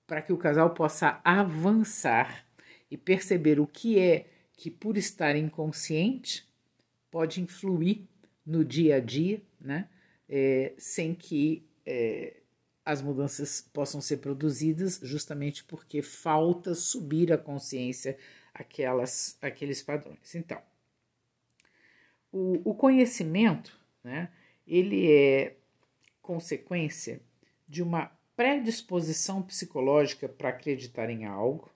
[0.05, 2.45] para que o casal possa avançar
[2.89, 6.47] e perceber o que é que, por estar inconsciente,
[7.11, 8.07] pode influir
[8.45, 9.87] no dia a dia, né?
[10.27, 12.38] É, sem que é,
[12.89, 18.17] as mudanças possam ser produzidas, justamente porque falta subir a consciência
[18.51, 20.33] aquelas, aqueles padrões.
[20.33, 20.59] Então,
[22.31, 24.31] o, o conhecimento, né?
[24.65, 25.55] Ele é
[26.19, 27.21] consequência
[27.67, 31.71] de uma predisposição psicológica para acreditar em algo,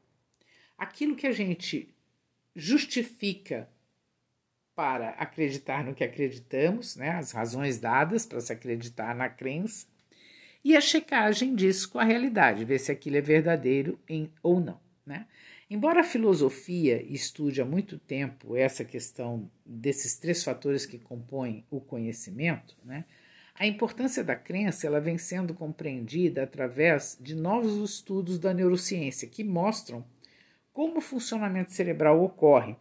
[0.75, 1.93] aquilo que a gente
[2.55, 3.69] justifica
[4.73, 9.92] para acreditar no que acreditamos, né, as razões dadas para se acreditar na crença,
[10.63, 14.79] e a checagem disso com a realidade, ver se aquilo é verdadeiro em, ou não.
[15.05, 15.27] Né?
[15.69, 21.81] Embora a filosofia estude há muito tempo essa questão desses três fatores que compõem o
[21.81, 23.05] conhecimento, né,
[23.55, 29.43] a importância da crença ela vem sendo compreendida através de novos estudos da neurociência que
[29.43, 30.03] mostram
[30.71, 32.75] como o funcionamento cerebral ocorre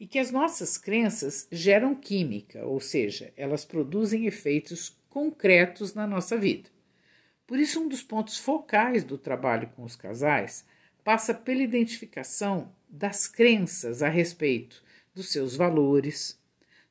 [0.00, 6.38] e que as nossas crenças geram química, ou seja, elas produzem efeitos concretos na nossa
[6.38, 6.71] vida.
[7.52, 10.64] Por isso, um dos pontos focais do trabalho com os casais
[11.04, 14.82] passa pela identificação das crenças a respeito
[15.14, 16.40] dos seus valores,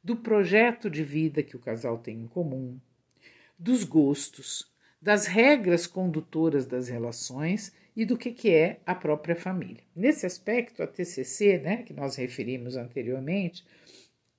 [0.04, 2.80] do projeto de vida que o casal tem em comum,
[3.58, 4.71] dos gostos,
[5.02, 9.84] das regras condutoras das relações e do que, que é a própria família.
[9.95, 13.65] Nesse aspecto, a TCC, né, que nós referimos anteriormente,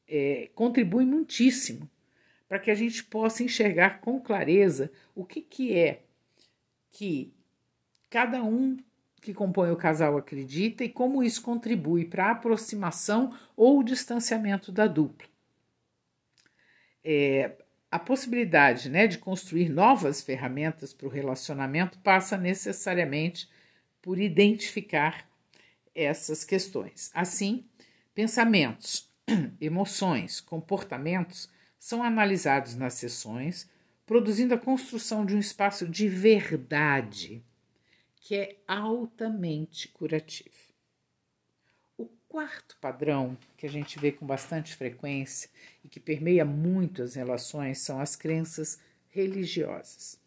[0.06, 1.90] é, contribui muitíssimo
[2.48, 6.02] para que a gente possa enxergar com clareza o que, que é
[6.92, 7.34] que
[8.08, 8.76] cada um
[9.20, 14.86] que compõe o casal acredita e como isso contribui para a aproximação ou distanciamento da
[14.86, 15.28] dupla.
[17.04, 17.56] É,
[17.90, 23.48] a possibilidade né, de construir novas ferramentas para o relacionamento passa necessariamente
[24.00, 25.28] por identificar
[25.94, 27.10] essas questões.
[27.14, 27.64] Assim,
[28.14, 29.08] pensamentos,
[29.60, 33.68] emoções, comportamentos são analisados nas sessões,
[34.06, 37.42] produzindo a construção de um espaço de verdade
[38.16, 40.72] que é altamente curativo
[42.32, 45.50] quarto padrão que a gente vê com bastante frequência
[45.84, 50.18] e que permeia muito as relações são as crenças religiosas.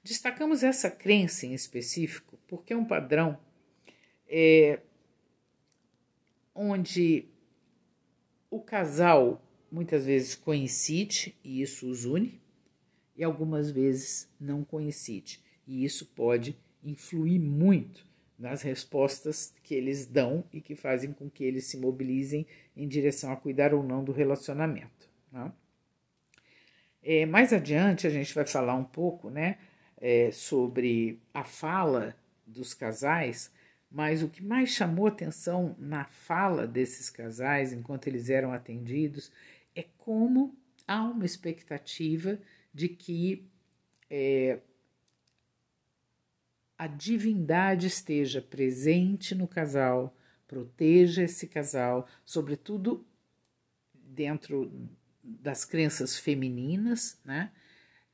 [0.00, 3.36] Destacamos essa crença em específico porque é um padrão
[4.28, 4.78] é,
[6.54, 7.26] onde
[8.48, 12.40] o casal muitas vezes coincide e isso os une,
[13.18, 18.06] e algumas vezes não coincide, e isso pode influir muito
[18.38, 23.32] nas respostas que eles dão e que fazem com que eles se mobilizem em direção
[23.32, 25.10] a cuidar ou não do relacionamento.
[25.32, 25.52] Né?
[27.02, 29.58] É, mais adiante a gente vai falar um pouco né,
[29.96, 33.50] é, sobre a fala dos casais,
[33.90, 39.32] mas o que mais chamou atenção na fala desses casais enquanto eles eram atendidos
[39.74, 40.56] é como
[40.86, 42.38] há uma expectativa
[42.72, 43.48] de que
[44.10, 44.60] é,
[46.76, 50.16] a divindade esteja presente no casal,
[50.46, 53.04] proteja esse casal, sobretudo
[53.92, 54.70] dentro
[55.22, 57.52] das crenças femininas, né?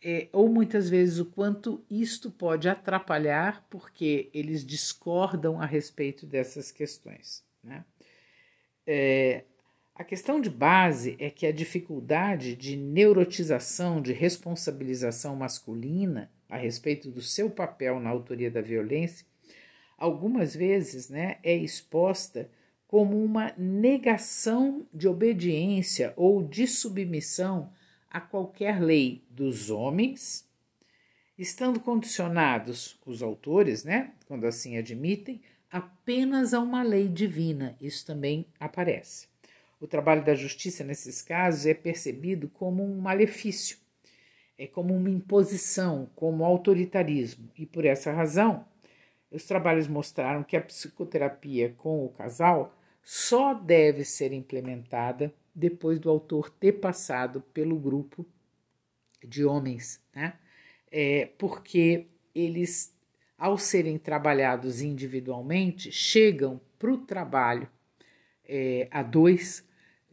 [0.06, 6.70] É, ou muitas vezes o quanto isto pode atrapalhar porque eles discordam a respeito dessas
[6.70, 7.42] questões.
[7.62, 7.82] Né?
[8.86, 9.44] É,
[9.94, 17.10] a questão de base é que a dificuldade de neurotização, de responsabilização masculina a respeito
[17.10, 19.24] do seu papel na autoria da violência,
[19.96, 22.50] algumas vezes né, é exposta
[22.88, 27.72] como uma negação de obediência ou de submissão
[28.10, 30.48] a qualquer lei dos homens,
[31.38, 35.40] estando condicionados os autores, né, quando assim admitem,
[35.70, 37.76] apenas a uma lei divina.
[37.80, 39.33] Isso também aparece.
[39.84, 43.76] O trabalho da justiça nesses casos é percebido como um malefício,
[44.56, 48.64] é como uma imposição, como autoritarismo, e por essa razão,
[49.30, 56.08] os trabalhos mostraram que a psicoterapia com o casal só deve ser implementada depois do
[56.08, 58.24] autor ter passado pelo grupo
[59.22, 60.38] de homens, né?
[60.90, 62.96] É, porque eles,
[63.36, 67.68] ao serem trabalhados individualmente, chegam para o trabalho
[68.46, 69.62] é, a dois,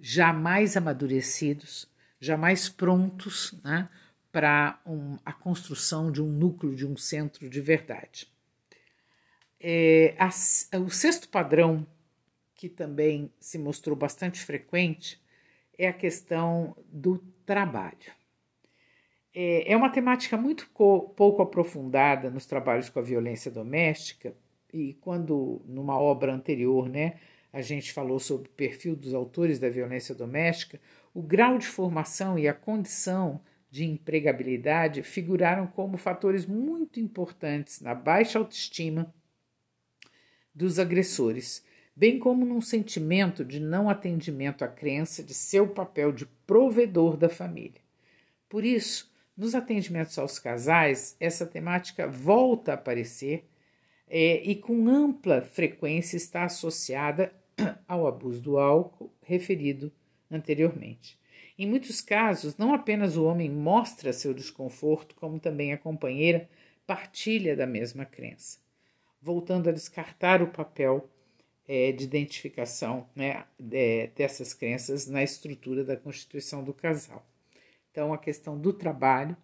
[0.01, 1.87] já mais amadurecidos,
[2.19, 3.87] já mais prontos né,
[4.31, 8.27] para um, a construção de um núcleo, de um centro de verdade.
[9.59, 10.15] É,
[10.83, 11.85] o sexto padrão,
[12.55, 15.21] que também se mostrou bastante frequente,
[15.77, 18.11] é a questão do trabalho.
[19.33, 24.35] É, é uma temática muito pouco aprofundada nos trabalhos com a violência doméstica,
[24.73, 27.19] e quando numa obra anterior, né,
[27.53, 30.79] a gente falou sobre o perfil dos autores da violência doméstica,
[31.13, 37.93] o grau de formação e a condição de empregabilidade figuraram como fatores muito importantes na
[37.93, 39.13] baixa autoestima
[40.53, 41.63] dos agressores,
[41.95, 47.29] bem como num sentimento de não atendimento à crença de seu papel de provedor da
[47.29, 47.81] família.
[48.49, 53.45] Por isso, nos atendimentos aos casais, essa temática volta a aparecer
[54.07, 57.33] é, e com ampla frequência está associada
[57.87, 59.91] ao abuso do álcool referido
[60.29, 61.19] anteriormente.
[61.57, 66.49] Em muitos casos, não apenas o homem mostra seu desconforto, como também a companheira
[66.87, 68.59] partilha da mesma crença,
[69.21, 71.09] voltando a descartar o papel
[71.67, 77.25] é, de identificação né, é, dessas crenças na estrutura da constituição do casal.
[77.91, 79.37] Então, a questão do trabalho,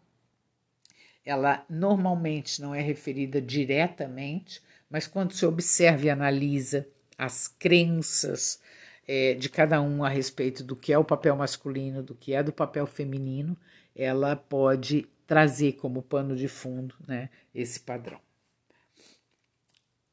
[1.24, 6.88] ela normalmente não é referida diretamente, mas quando se observa e analisa
[7.18, 8.62] as crenças
[9.08, 12.44] é, de cada um a respeito do que é o papel masculino, do que é
[12.44, 13.58] do papel feminino,
[13.96, 18.20] ela pode trazer como pano de fundo né, esse padrão.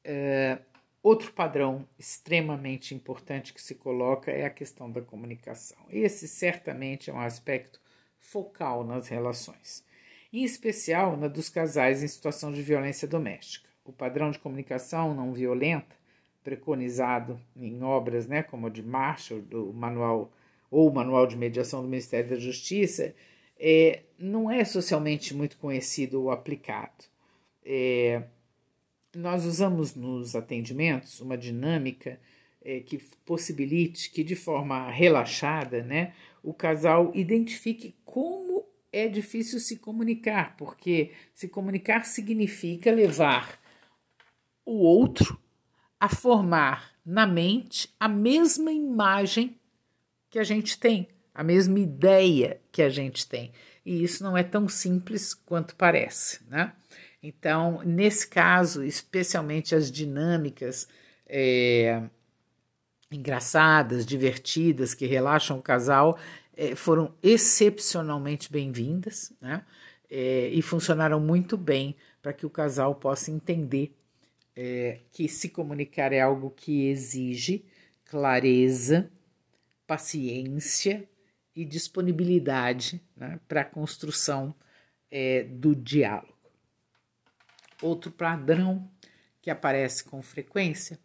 [0.03, 0.59] É,
[1.03, 5.79] outro padrão extremamente importante que se coloca é a questão da comunicação.
[5.91, 7.81] Esse certamente é um aspecto
[8.19, 9.85] focal nas relações,
[10.33, 13.69] em especial na dos casais em situação de violência doméstica.
[13.85, 15.95] O padrão de comunicação não violenta
[16.45, 20.31] preconizado em obras né, como a de Marshall, do manual
[20.71, 23.15] ou o Manual de Mediação do Ministério da Justiça,
[23.57, 27.05] é, não é socialmente muito conhecido ou aplicado.
[27.65, 28.25] É,
[29.15, 32.21] nós usamos nos atendimentos uma dinâmica
[32.61, 39.77] é, que possibilite que, de forma relaxada, né, o casal identifique como é difícil se
[39.77, 43.61] comunicar, porque se comunicar significa levar
[44.67, 45.39] o outro
[46.05, 49.59] a formar na mente a mesma imagem
[50.29, 53.53] que a gente tem, a mesma ideia que a gente tem.
[53.87, 56.75] E isso não é tão simples quanto parece, né?
[57.23, 60.87] Então, nesse caso, especialmente as dinâmicas
[61.27, 62.03] é,
[63.11, 66.19] engraçadas, divertidas, que relaxam o casal,
[66.55, 69.65] é, foram excepcionalmente bem-vindas, né?
[70.11, 73.97] É, e funcionaram muito bem para que o casal possa entender
[74.57, 77.65] é, que se comunicar é algo que exige
[78.05, 79.11] clareza,
[79.87, 81.09] paciência
[81.55, 84.55] e disponibilidade né, para a construção
[85.11, 86.35] é, do diálogo.
[87.83, 88.89] Outro padrão
[89.43, 90.99] que aparece com frequência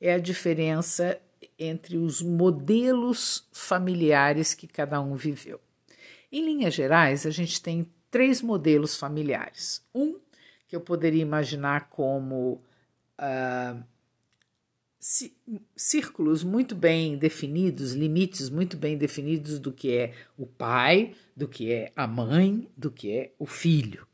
[0.00, 1.20] é a diferença
[1.58, 5.60] entre os modelos familiares que cada um viveu.
[6.30, 9.84] Em linhas gerais, a gente tem três modelos familiares.
[9.94, 10.18] Um
[10.66, 12.62] que eu poderia imaginar como
[13.22, 13.82] uh,
[15.74, 21.72] círculos muito bem definidos, limites muito bem definidos do que é o pai, do que
[21.72, 24.06] é a mãe, do que é o filho.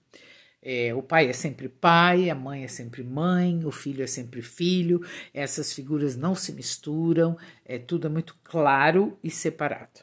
[0.62, 4.42] É, o pai é sempre pai, a mãe é sempre mãe, o filho é sempre
[4.42, 5.00] filho,
[5.32, 10.00] essas figuras não se misturam, é tudo é muito claro e separado.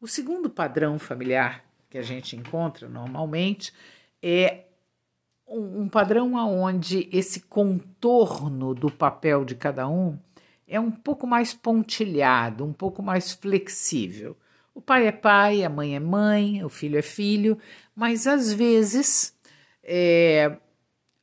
[0.00, 3.72] O segundo padrão familiar que a gente encontra normalmente
[4.20, 4.63] é
[5.46, 10.18] um, padrão aonde esse contorno do papel de cada um
[10.66, 14.36] é um pouco mais pontilhado, um pouco mais flexível.
[14.74, 17.58] O pai é pai, a mãe é mãe, o filho é filho,
[17.94, 19.36] mas às vezes
[19.82, 20.56] é,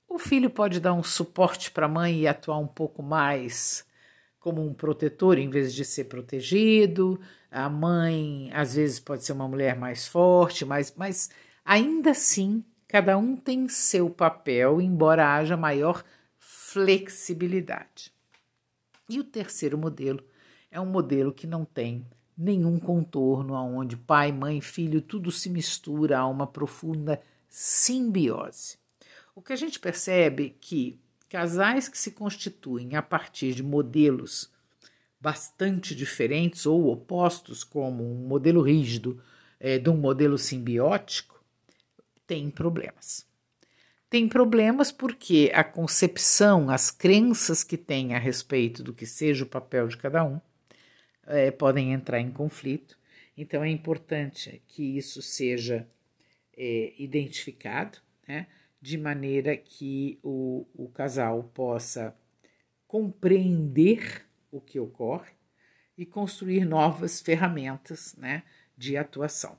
[0.08, 3.86] O filho pode dar um suporte para a mãe e atuar um pouco mais
[4.40, 7.20] como um protetor em vez de ser protegido.
[7.50, 11.30] A mãe, às vezes, pode ser uma mulher mais forte, mas, mas
[11.64, 16.04] ainda assim, cada um tem seu papel, embora haja maior
[16.38, 18.12] flexibilidade.
[19.08, 20.22] E o terceiro modelo
[20.70, 22.06] é um modelo que não tem
[22.38, 28.78] nenhum contorno, onde pai, mãe, filho, tudo se mistura a uma profunda simbiose.
[29.34, 34.52] O que a gente percebe é que casais que se constituem a partir de modelos
[35.18, 39.24] bastante diferentes ou opostos, como um modelo rígido
[39.62, 41.31] é, de um modelo simbiótico,
[42.32, 43.28] têm problemas.
[44.10, 49.50] Tem problemas porque a concepção, as crenças que têm a respeito do que seja o
[49.50, 50.40] papel de cada um,
[51.28, 52.98] é, podem entrar em conflito.
[53.36, 55.86] Então é importante que isso seja
[56.56, 58.48] é, identificado, né?
[58.82, 62.16] de maneira que o, o casal possa
[62.88, 65.34] compreender o que ocorre
[65.98, 68.44] e construir novas ferramentas né,
[68.78, 69.58] de atuação.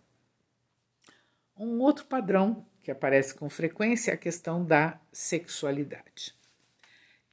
[1.62, 6.34] Um outro padrão que aparece com frequência é a questão da sexualidade.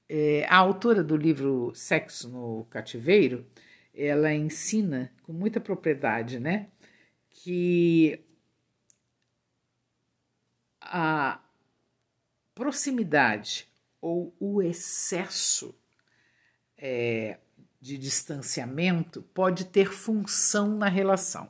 [0.07, 3.43] É, a autora do livro Sexo no Cativeiro,
[3.91, 6.67] ela ensina com muita propriedade, né,
[7.31, 8.23] que
[10.79, 11.43] a
[12.53, 13.67] proximidade
[13.99, 15.73] ou o excesso
[16.77, 17.39] é,
[17.81, 21.45] de distanciamento pode ter função na relação.
[21.45, 21.49] O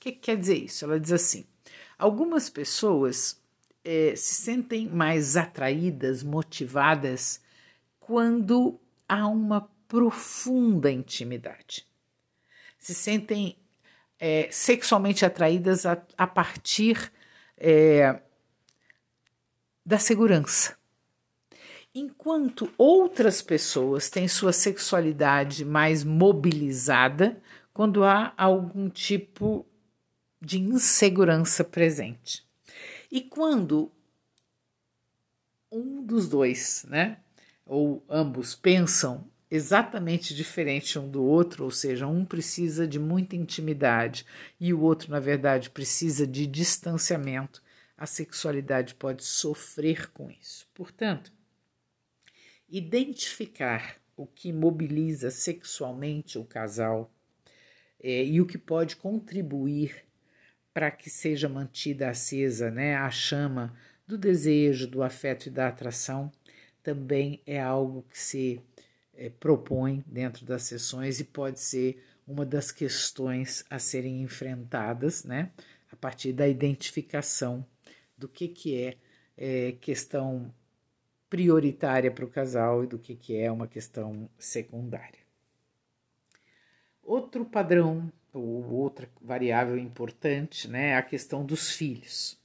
[0.00, 0.86] que, que quer dizer isso?
[0.86, 1.46] Ela diz assim:
[2.04, 3.40] algumas pessoas
[3.82, 7.40] é, se sentem mais atraídas, motivadas,
[7.98, 8.78] quando
[9.08, 11.86] há uma profunda intimidade.
[12.78, 13.56] Se sentem
[14.20, 17.10] é, sexualmente atraídas a, a partir
[17.56, 18.20] é,
[19.84, 20.76] da segurança.
[21.94, 27.40] Enquanto outras pessoas têm sua sexualidade mais mobilizada
[27.72, 29.64] quando há algum tipo
[30.44, 32.44] de insegurança presente.
[33.10, 33.90] E quando
[35.70, 37.18] um dos dois, né,
[37.66, 44.26] ou ambos pensam exatamente diferente um do outro, ou seja, um precisa de muita intimidade
[44.58, 47.62] e o outro, na verdade, precisa de distanciamento,
[47.96, 50.66] a sexualidade pode sofrer com isso.
[50.74, 51.32] Portanto,
[52.68, 57.12] identificar o que mobiliza sexualmente o casal
[58.00, 60.04] é, e o que pode contribuir
[60.74, 63.72] para que seja mantida acesa né, a chama
[64.06, 66.30] do desejo, do afeto e da atração,
[66.82, 68.60] também é algo que se
[69.14, 75.52] é, propõe dentro das sessões e pode ser uma das questões a serem enfrentadas, né,
[75.92, 77.64] a partir da identificação
[78.18, 78.96] do que, que é,
[79.36, 80.52] é questão
[81.30, 85.24] prioritária para o casal e do que, que é uma questão secundária.
[87.02, 92.38] Outro padrão, ou outra variável importante, né, é a questão dos filhos.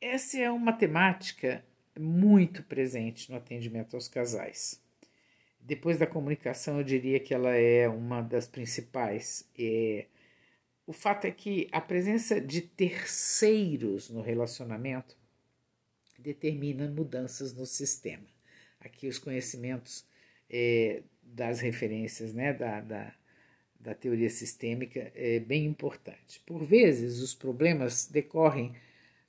[0.00, 1.64] Essa é uma temática
[1.98, 4.82] muito presente no atendimento aos casais.
[5.60, 9.48] Depois da comunicação, eu diria que ela é uma das principais.
[9.58, 10.06] É,
[10.86, 15.16] o fato é que a presença de terceiros no relacionamento
[16.18, 18.26] determina mudanças no sistema.
[18.78, 20.06] Aqui os conhecimentos
[20.48, 23.14] é, das referências né, da, da,
[23.86, 26.40] da teoria sistêmica é bem importante.
[26.44, 28.72] Por vezes, os problemas decorrem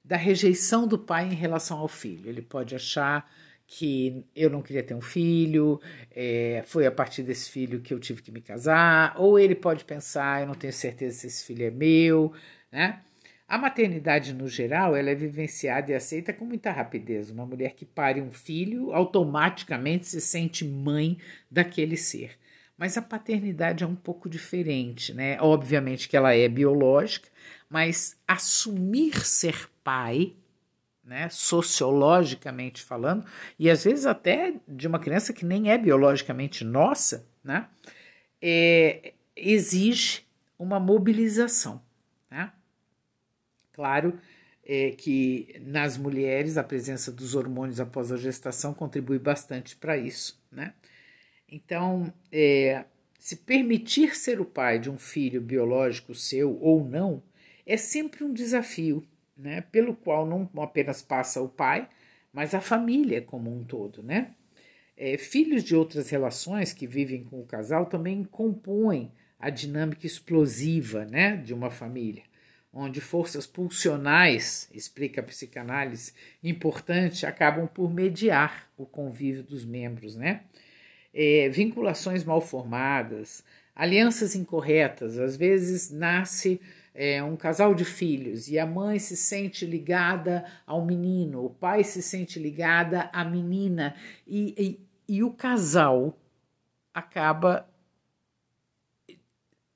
[0.03, 2.27] da rejeição do pai em relação ao filho.
[2.27, 3.31] Ele pode achar
[3.67, 5.79] que eu não queria ter um filho,
[6.09, 9.85] é, foi a partir desse filho que eu tive que me casar, ou ele pode
[9.85, 12.33] pensar, eu não tenho certeza se esse filho é meu,
[12.71, 13.01] né?
[13.47, 17.29] A maternidade, no geral, ela é vivenciada e aceita com muita rapidez.
[17.29, 21.17] Uma mulher que pare um filho automaticamente se sente mãe
[21.49, 22.37] daquele ser.
[22.77, 25.41] Mas a paternidade é um pouco diferente, né?
[25.41, 27.27] Obviamente que ela é biológica,
[27.69, 30.35] mas assumir ser pai,
[31.03, 33.25] né, sociologicamente falando,
[33.57, 37.67] e às vezes até de uma criança que nem é biologicamente nossa, né,
[38.41, 40.25] é, exige
[40.59, 41.81] uma mobilização.
[42.29, 42.51] Né?
[43.71, 44.19] Claro
[44.65, 50.41] é, que nas mulheres a presença dos hormônios após a gestação contribui bastante para isso.
[50.51, 50.73] Né?
[51.49, 52.85] Então, é,
[53.19, 57.21] se permitir ser o pai de um filho biológico seu ou não
[57.65, 59.03] é sempre um desafio,
[59.35, 59.61] né?
[59.61, 61.87] pelo qual não apenas passa o pai,
[62.31, 64.03] mas a família como um todo.
[64.03, 64.33] Né?
[64.95, 71.05] É, filhos de outras relações que vivem com o casal também compõem a dinâmica explosiva
[71.05, 72.23] né, de uma família
[72.77, 80.43] onde forças pulsionais, explica a psicanálise, importante, acabam por mediar o convívio dos membros, né?
[81.13, 83.43] É, vinculações mal formadas,
[83.75, 86.59] alianças incorretas, às vezes nasce
[86.93, 91.83] é, um casal de filhos e a mãe se sente ligada ao menino, o pai
[91.83, 93.95] se sente ligada à menina
[94.25, 96.17] e, e, e o casal
[96.91, 97.69] acaba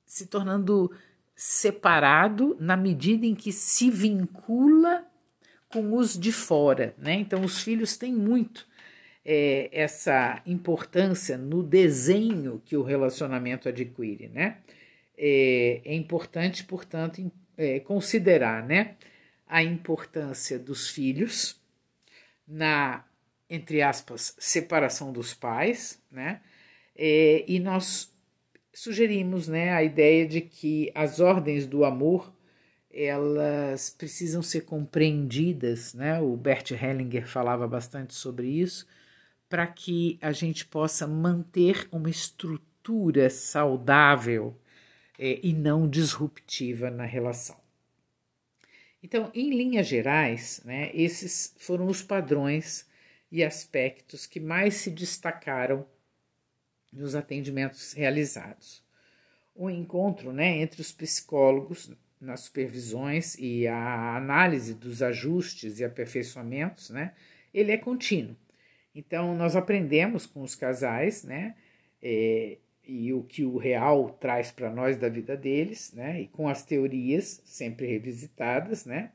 [0.03, 0.91] se tornando
[1.35, 5.05] separado na medida em que se vincula
[5.69, 7.13] com os de fora, né?
[7.13, 8.67] Então os filhos têm muito
[9.23, 14.57] é, essa importância no desenho que o relacionamento adquire, né?
[15.17, 18.95] É, é importante, portanto, é, considerar, né,
[19.47, 21.59] a importância dos filhos
[22.47, 23.05] na
[23.49, 26.41] entre aspas separação dos pais, né?
[26.95, 28.09] É, e nós
[28.73, 32.33] sugerimos né, a ideia de que as ordens do amor
[32.93, 36.19] elas precisam ser compreendidas, né?
[36.19, 38.87] O Bert Hellinger falava bastante sobre isso,
[39.51, 44.57] para que a gente possa manter uma estrutura saudável
[45.19, 47.59] é, e não disruptiva na relação.
[49.03, 52.87] Então, em linhas gerais, né, esses foram os padrões
[53.29, 55.85] e aspectos que mais se destacaram
[56.93, 58.81] nos atendimentos realizados.
[59.53, 61.91] O encontro né, entre os psicólogos
[62.21, 67.13] nas supervisões e a análise dos ajustes e aperfeiçoamentos, né,
[67.53, 68.37] ele é contínuo.
[68.93, 71.55] Então, nós aprendemos com os casais, né,
[72.01, 76.47] é, e o que o real traz para nós da vida deles, né, e com
[76.47, 79.11] as teorias sempre revisitadas, né,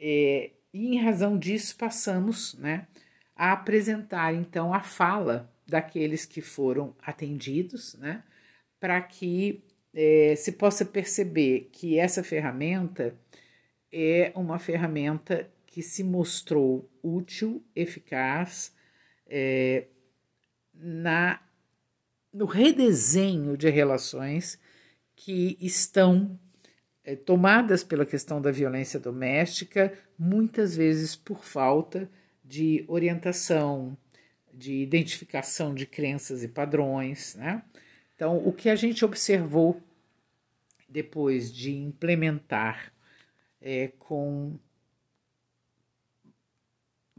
[0.00, 2.86] é, e em razão disso passamos, né,
[3.36, 8.22] a apresentar então a fala daqueles que foram atendidos, né?
[8.78, 9.62] Para que
[9.94, 13.14] é, se possa perceber que essa ferramenta
[13.90, 18.74] é uma ferramenta que se mostrou útil, eficaz
[19.30, 19.86] é,
[20.74, 21.40] na
[22.32, 24.58] no redesenho de relações
[25.16, 26.38] que estão
[27.04, 32.08] é, tomadas pela questão da violência doméstica, muitas vezes por falta
[32.44, 33.96] de orientação,
[34.52, 37.34] de identificação de crenças e padrões.
[37.34, 37.62] Né?
[38.14, 39.82] Então, o que a gente observou
[40.88, 42.92] depois de implementar
[43.60, 44.58] é, com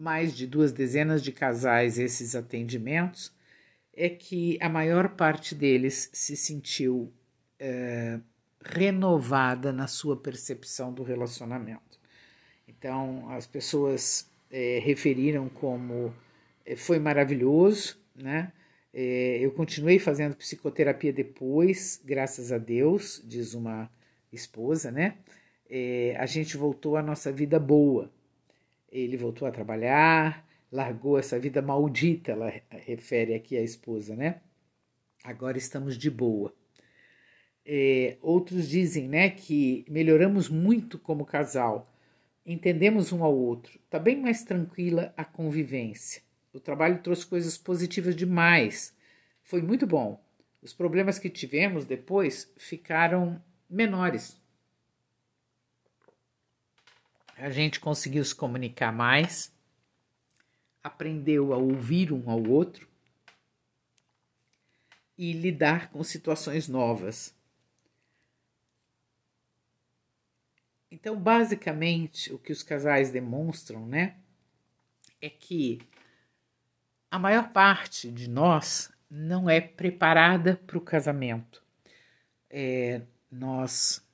[0.02, 3.32] mais de duas dezenas de casais esses atendimentos
[3.94, 7.14] é que a maior parte deles se sentiu
[7.60, 8.20] é,
[8.66, 12.00] renovada na sua percepção do relacionamento.
[12.68, 16.12] Então, as pessoas é, referiram como
[16.66, 18.52] é, foi maravilhoso, né?
[18.94, 23.90] Eu continuei fazendo psicoterapia depois, graças a Deus, diz uma
[24.34, 25.16] esposa, né?
[26.20, 28.12] A gente voltou à nossa vida boa.
[28.92, 34.42] Ele voltou a trabalhar, largou essa vida maldita, ela refere aqui a esposa, né?
[35.24, 36.54] Agora estamos de boa.
[37.66, 41.88] É, outros dizem, né, que melhoramos muito como casal,
[42.46, 46.24] entendemos um ao outro, está bem mais tranquila a convivência.
[46.54, 48.96] O trabalho trouxe coisas positivas demais.
[49.44, 50.22] Foi muito bom.
[50.62, 54.41] Os problemas que tivemos depois ficaram menores.
[57.42, 59.52] A gente conseguiu se comunicar mais,
[60.84, 62.88] aprendeu a ouvir um ao outro
[65.18, 67.36] e lidar com situações novas.
[70.92, 74.18] Então, basicamente, o que os casais demonstram, né,
[75.20, 75.80] é que
[77.10, 81.64] a maior parte de nós não é preparada para o casamento.
[82.52, 84.06] É, nós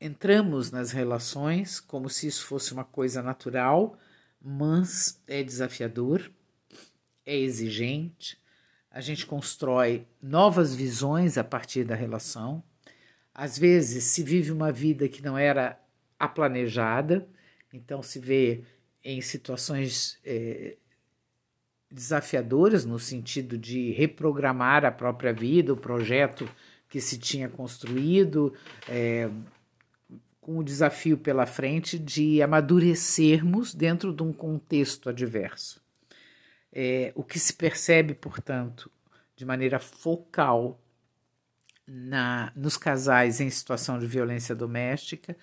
[0.00, 3.98] entramos nas relações como se isso fosse uma coisa natural,
[4.40, 6.30] mas é desafiador,
[7.26, 8.40] é exigente.
[8.90, 12.62] A gente constrói novas visões a partir da relação.
[13.34, 15.78] Às vezes se vive uma vida que não era
[16.18, 17.28] a planejada,
[17.72, 18.64] então se vê
[19.04, 20.76] em situações é,
[21.90, 26.48] desafiadoras no sentido de reprogramar a própria vida, o projeto
[26.88, 28.52] que se tinha construído,
[28.88, 29.30] é,
[30.50, 35.80] com o desafio pela frente de amadurecermos dentro de um contexto adverso.
[36.72, 38.90] É, o que se percebe, portanto,
[39.36, 40.82] de maneira focal
[41.86, 45.36] na, nos casais em situação de violência doméstica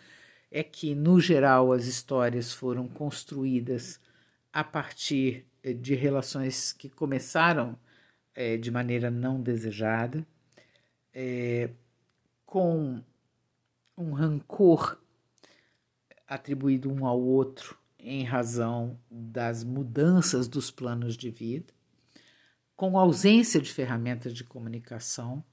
[0.52, 4.02] é que, no geral, as histórias foram construídas
[4.52, 7.80] a partir eh, de relações que começaram
[8.36, 10.28] é, de maneira não desejada,
[11.14, 11.70] é,
[12.46, 13.02] com
[13.98, 15.00] um rancor
[16.28, 21.74] atribuído um ao outro em razão das mudanças dos planos de vida,
[22.76, 25.44] com ausência de ferramentas de comunicação,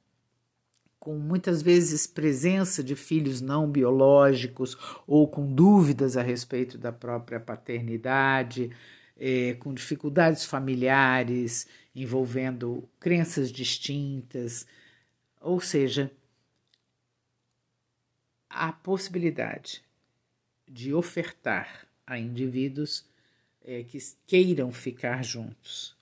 [0.98, 4.76] com muitas vezes presença de filhos não biológicos
[5.06, 8.70] ou com dúvidas a respeito da própria paternidade,
[9.16, 14.66] é, com dificuldades familiares envolvendo crenças distintas,
[15.40, 16.10] ou seja,
[18.54, 19.82] a possibilidade
[20.66, 23.04] de ofertar a indivíduos
[23.62, 25.96] é, que queiram ficar juntos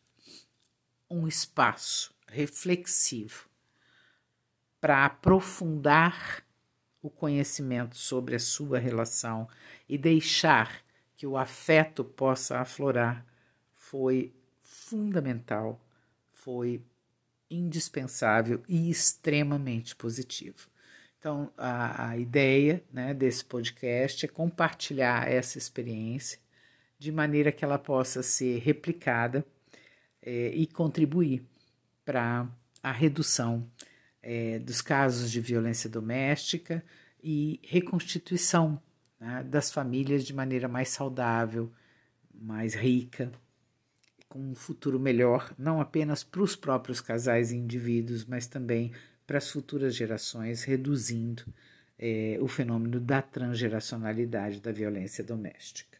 [1.08, 3.48] um espaço reflexivo
[4.80, 6.44] para aprofundar
[7.02, 9.48] o conhecimento sobre a sua relação
[9.88, 10.82] e deixar
[11.16, 13.24] que o afeto possa aflorar
[13.74, 15.80] foi fundamental,
[16.32, 16.82] foi
[17.50, 20.71] indispensável e extremamente positivo.
[21.22, 26.40] Então, a, a ideia né, desse podcast é compartilhar essa experiência
[26.98, 29.46] de maneira que ela possa ser replicada
[30.20, 31.44] é, e contribuir
[32.04, 32.48] para
[32.82, 33.70] a redução
[34.20, 36.84] é, dos casos de violência doméstica
[37.22, 38.82] e reconstituição
[39.20, 41.70] né, das famílias de maneira mais saudável,
[42.34, 43.30] mais rica,
[44.28, 48.90] com um futuro melhor, não apenas para os próprios casais e indivíduos, mas também
[49.26, 51.44] para as futuras gerações, reduzindo
[51.98, 55.91] é, o fenômeno da transgeracionalidade da violência doméstica.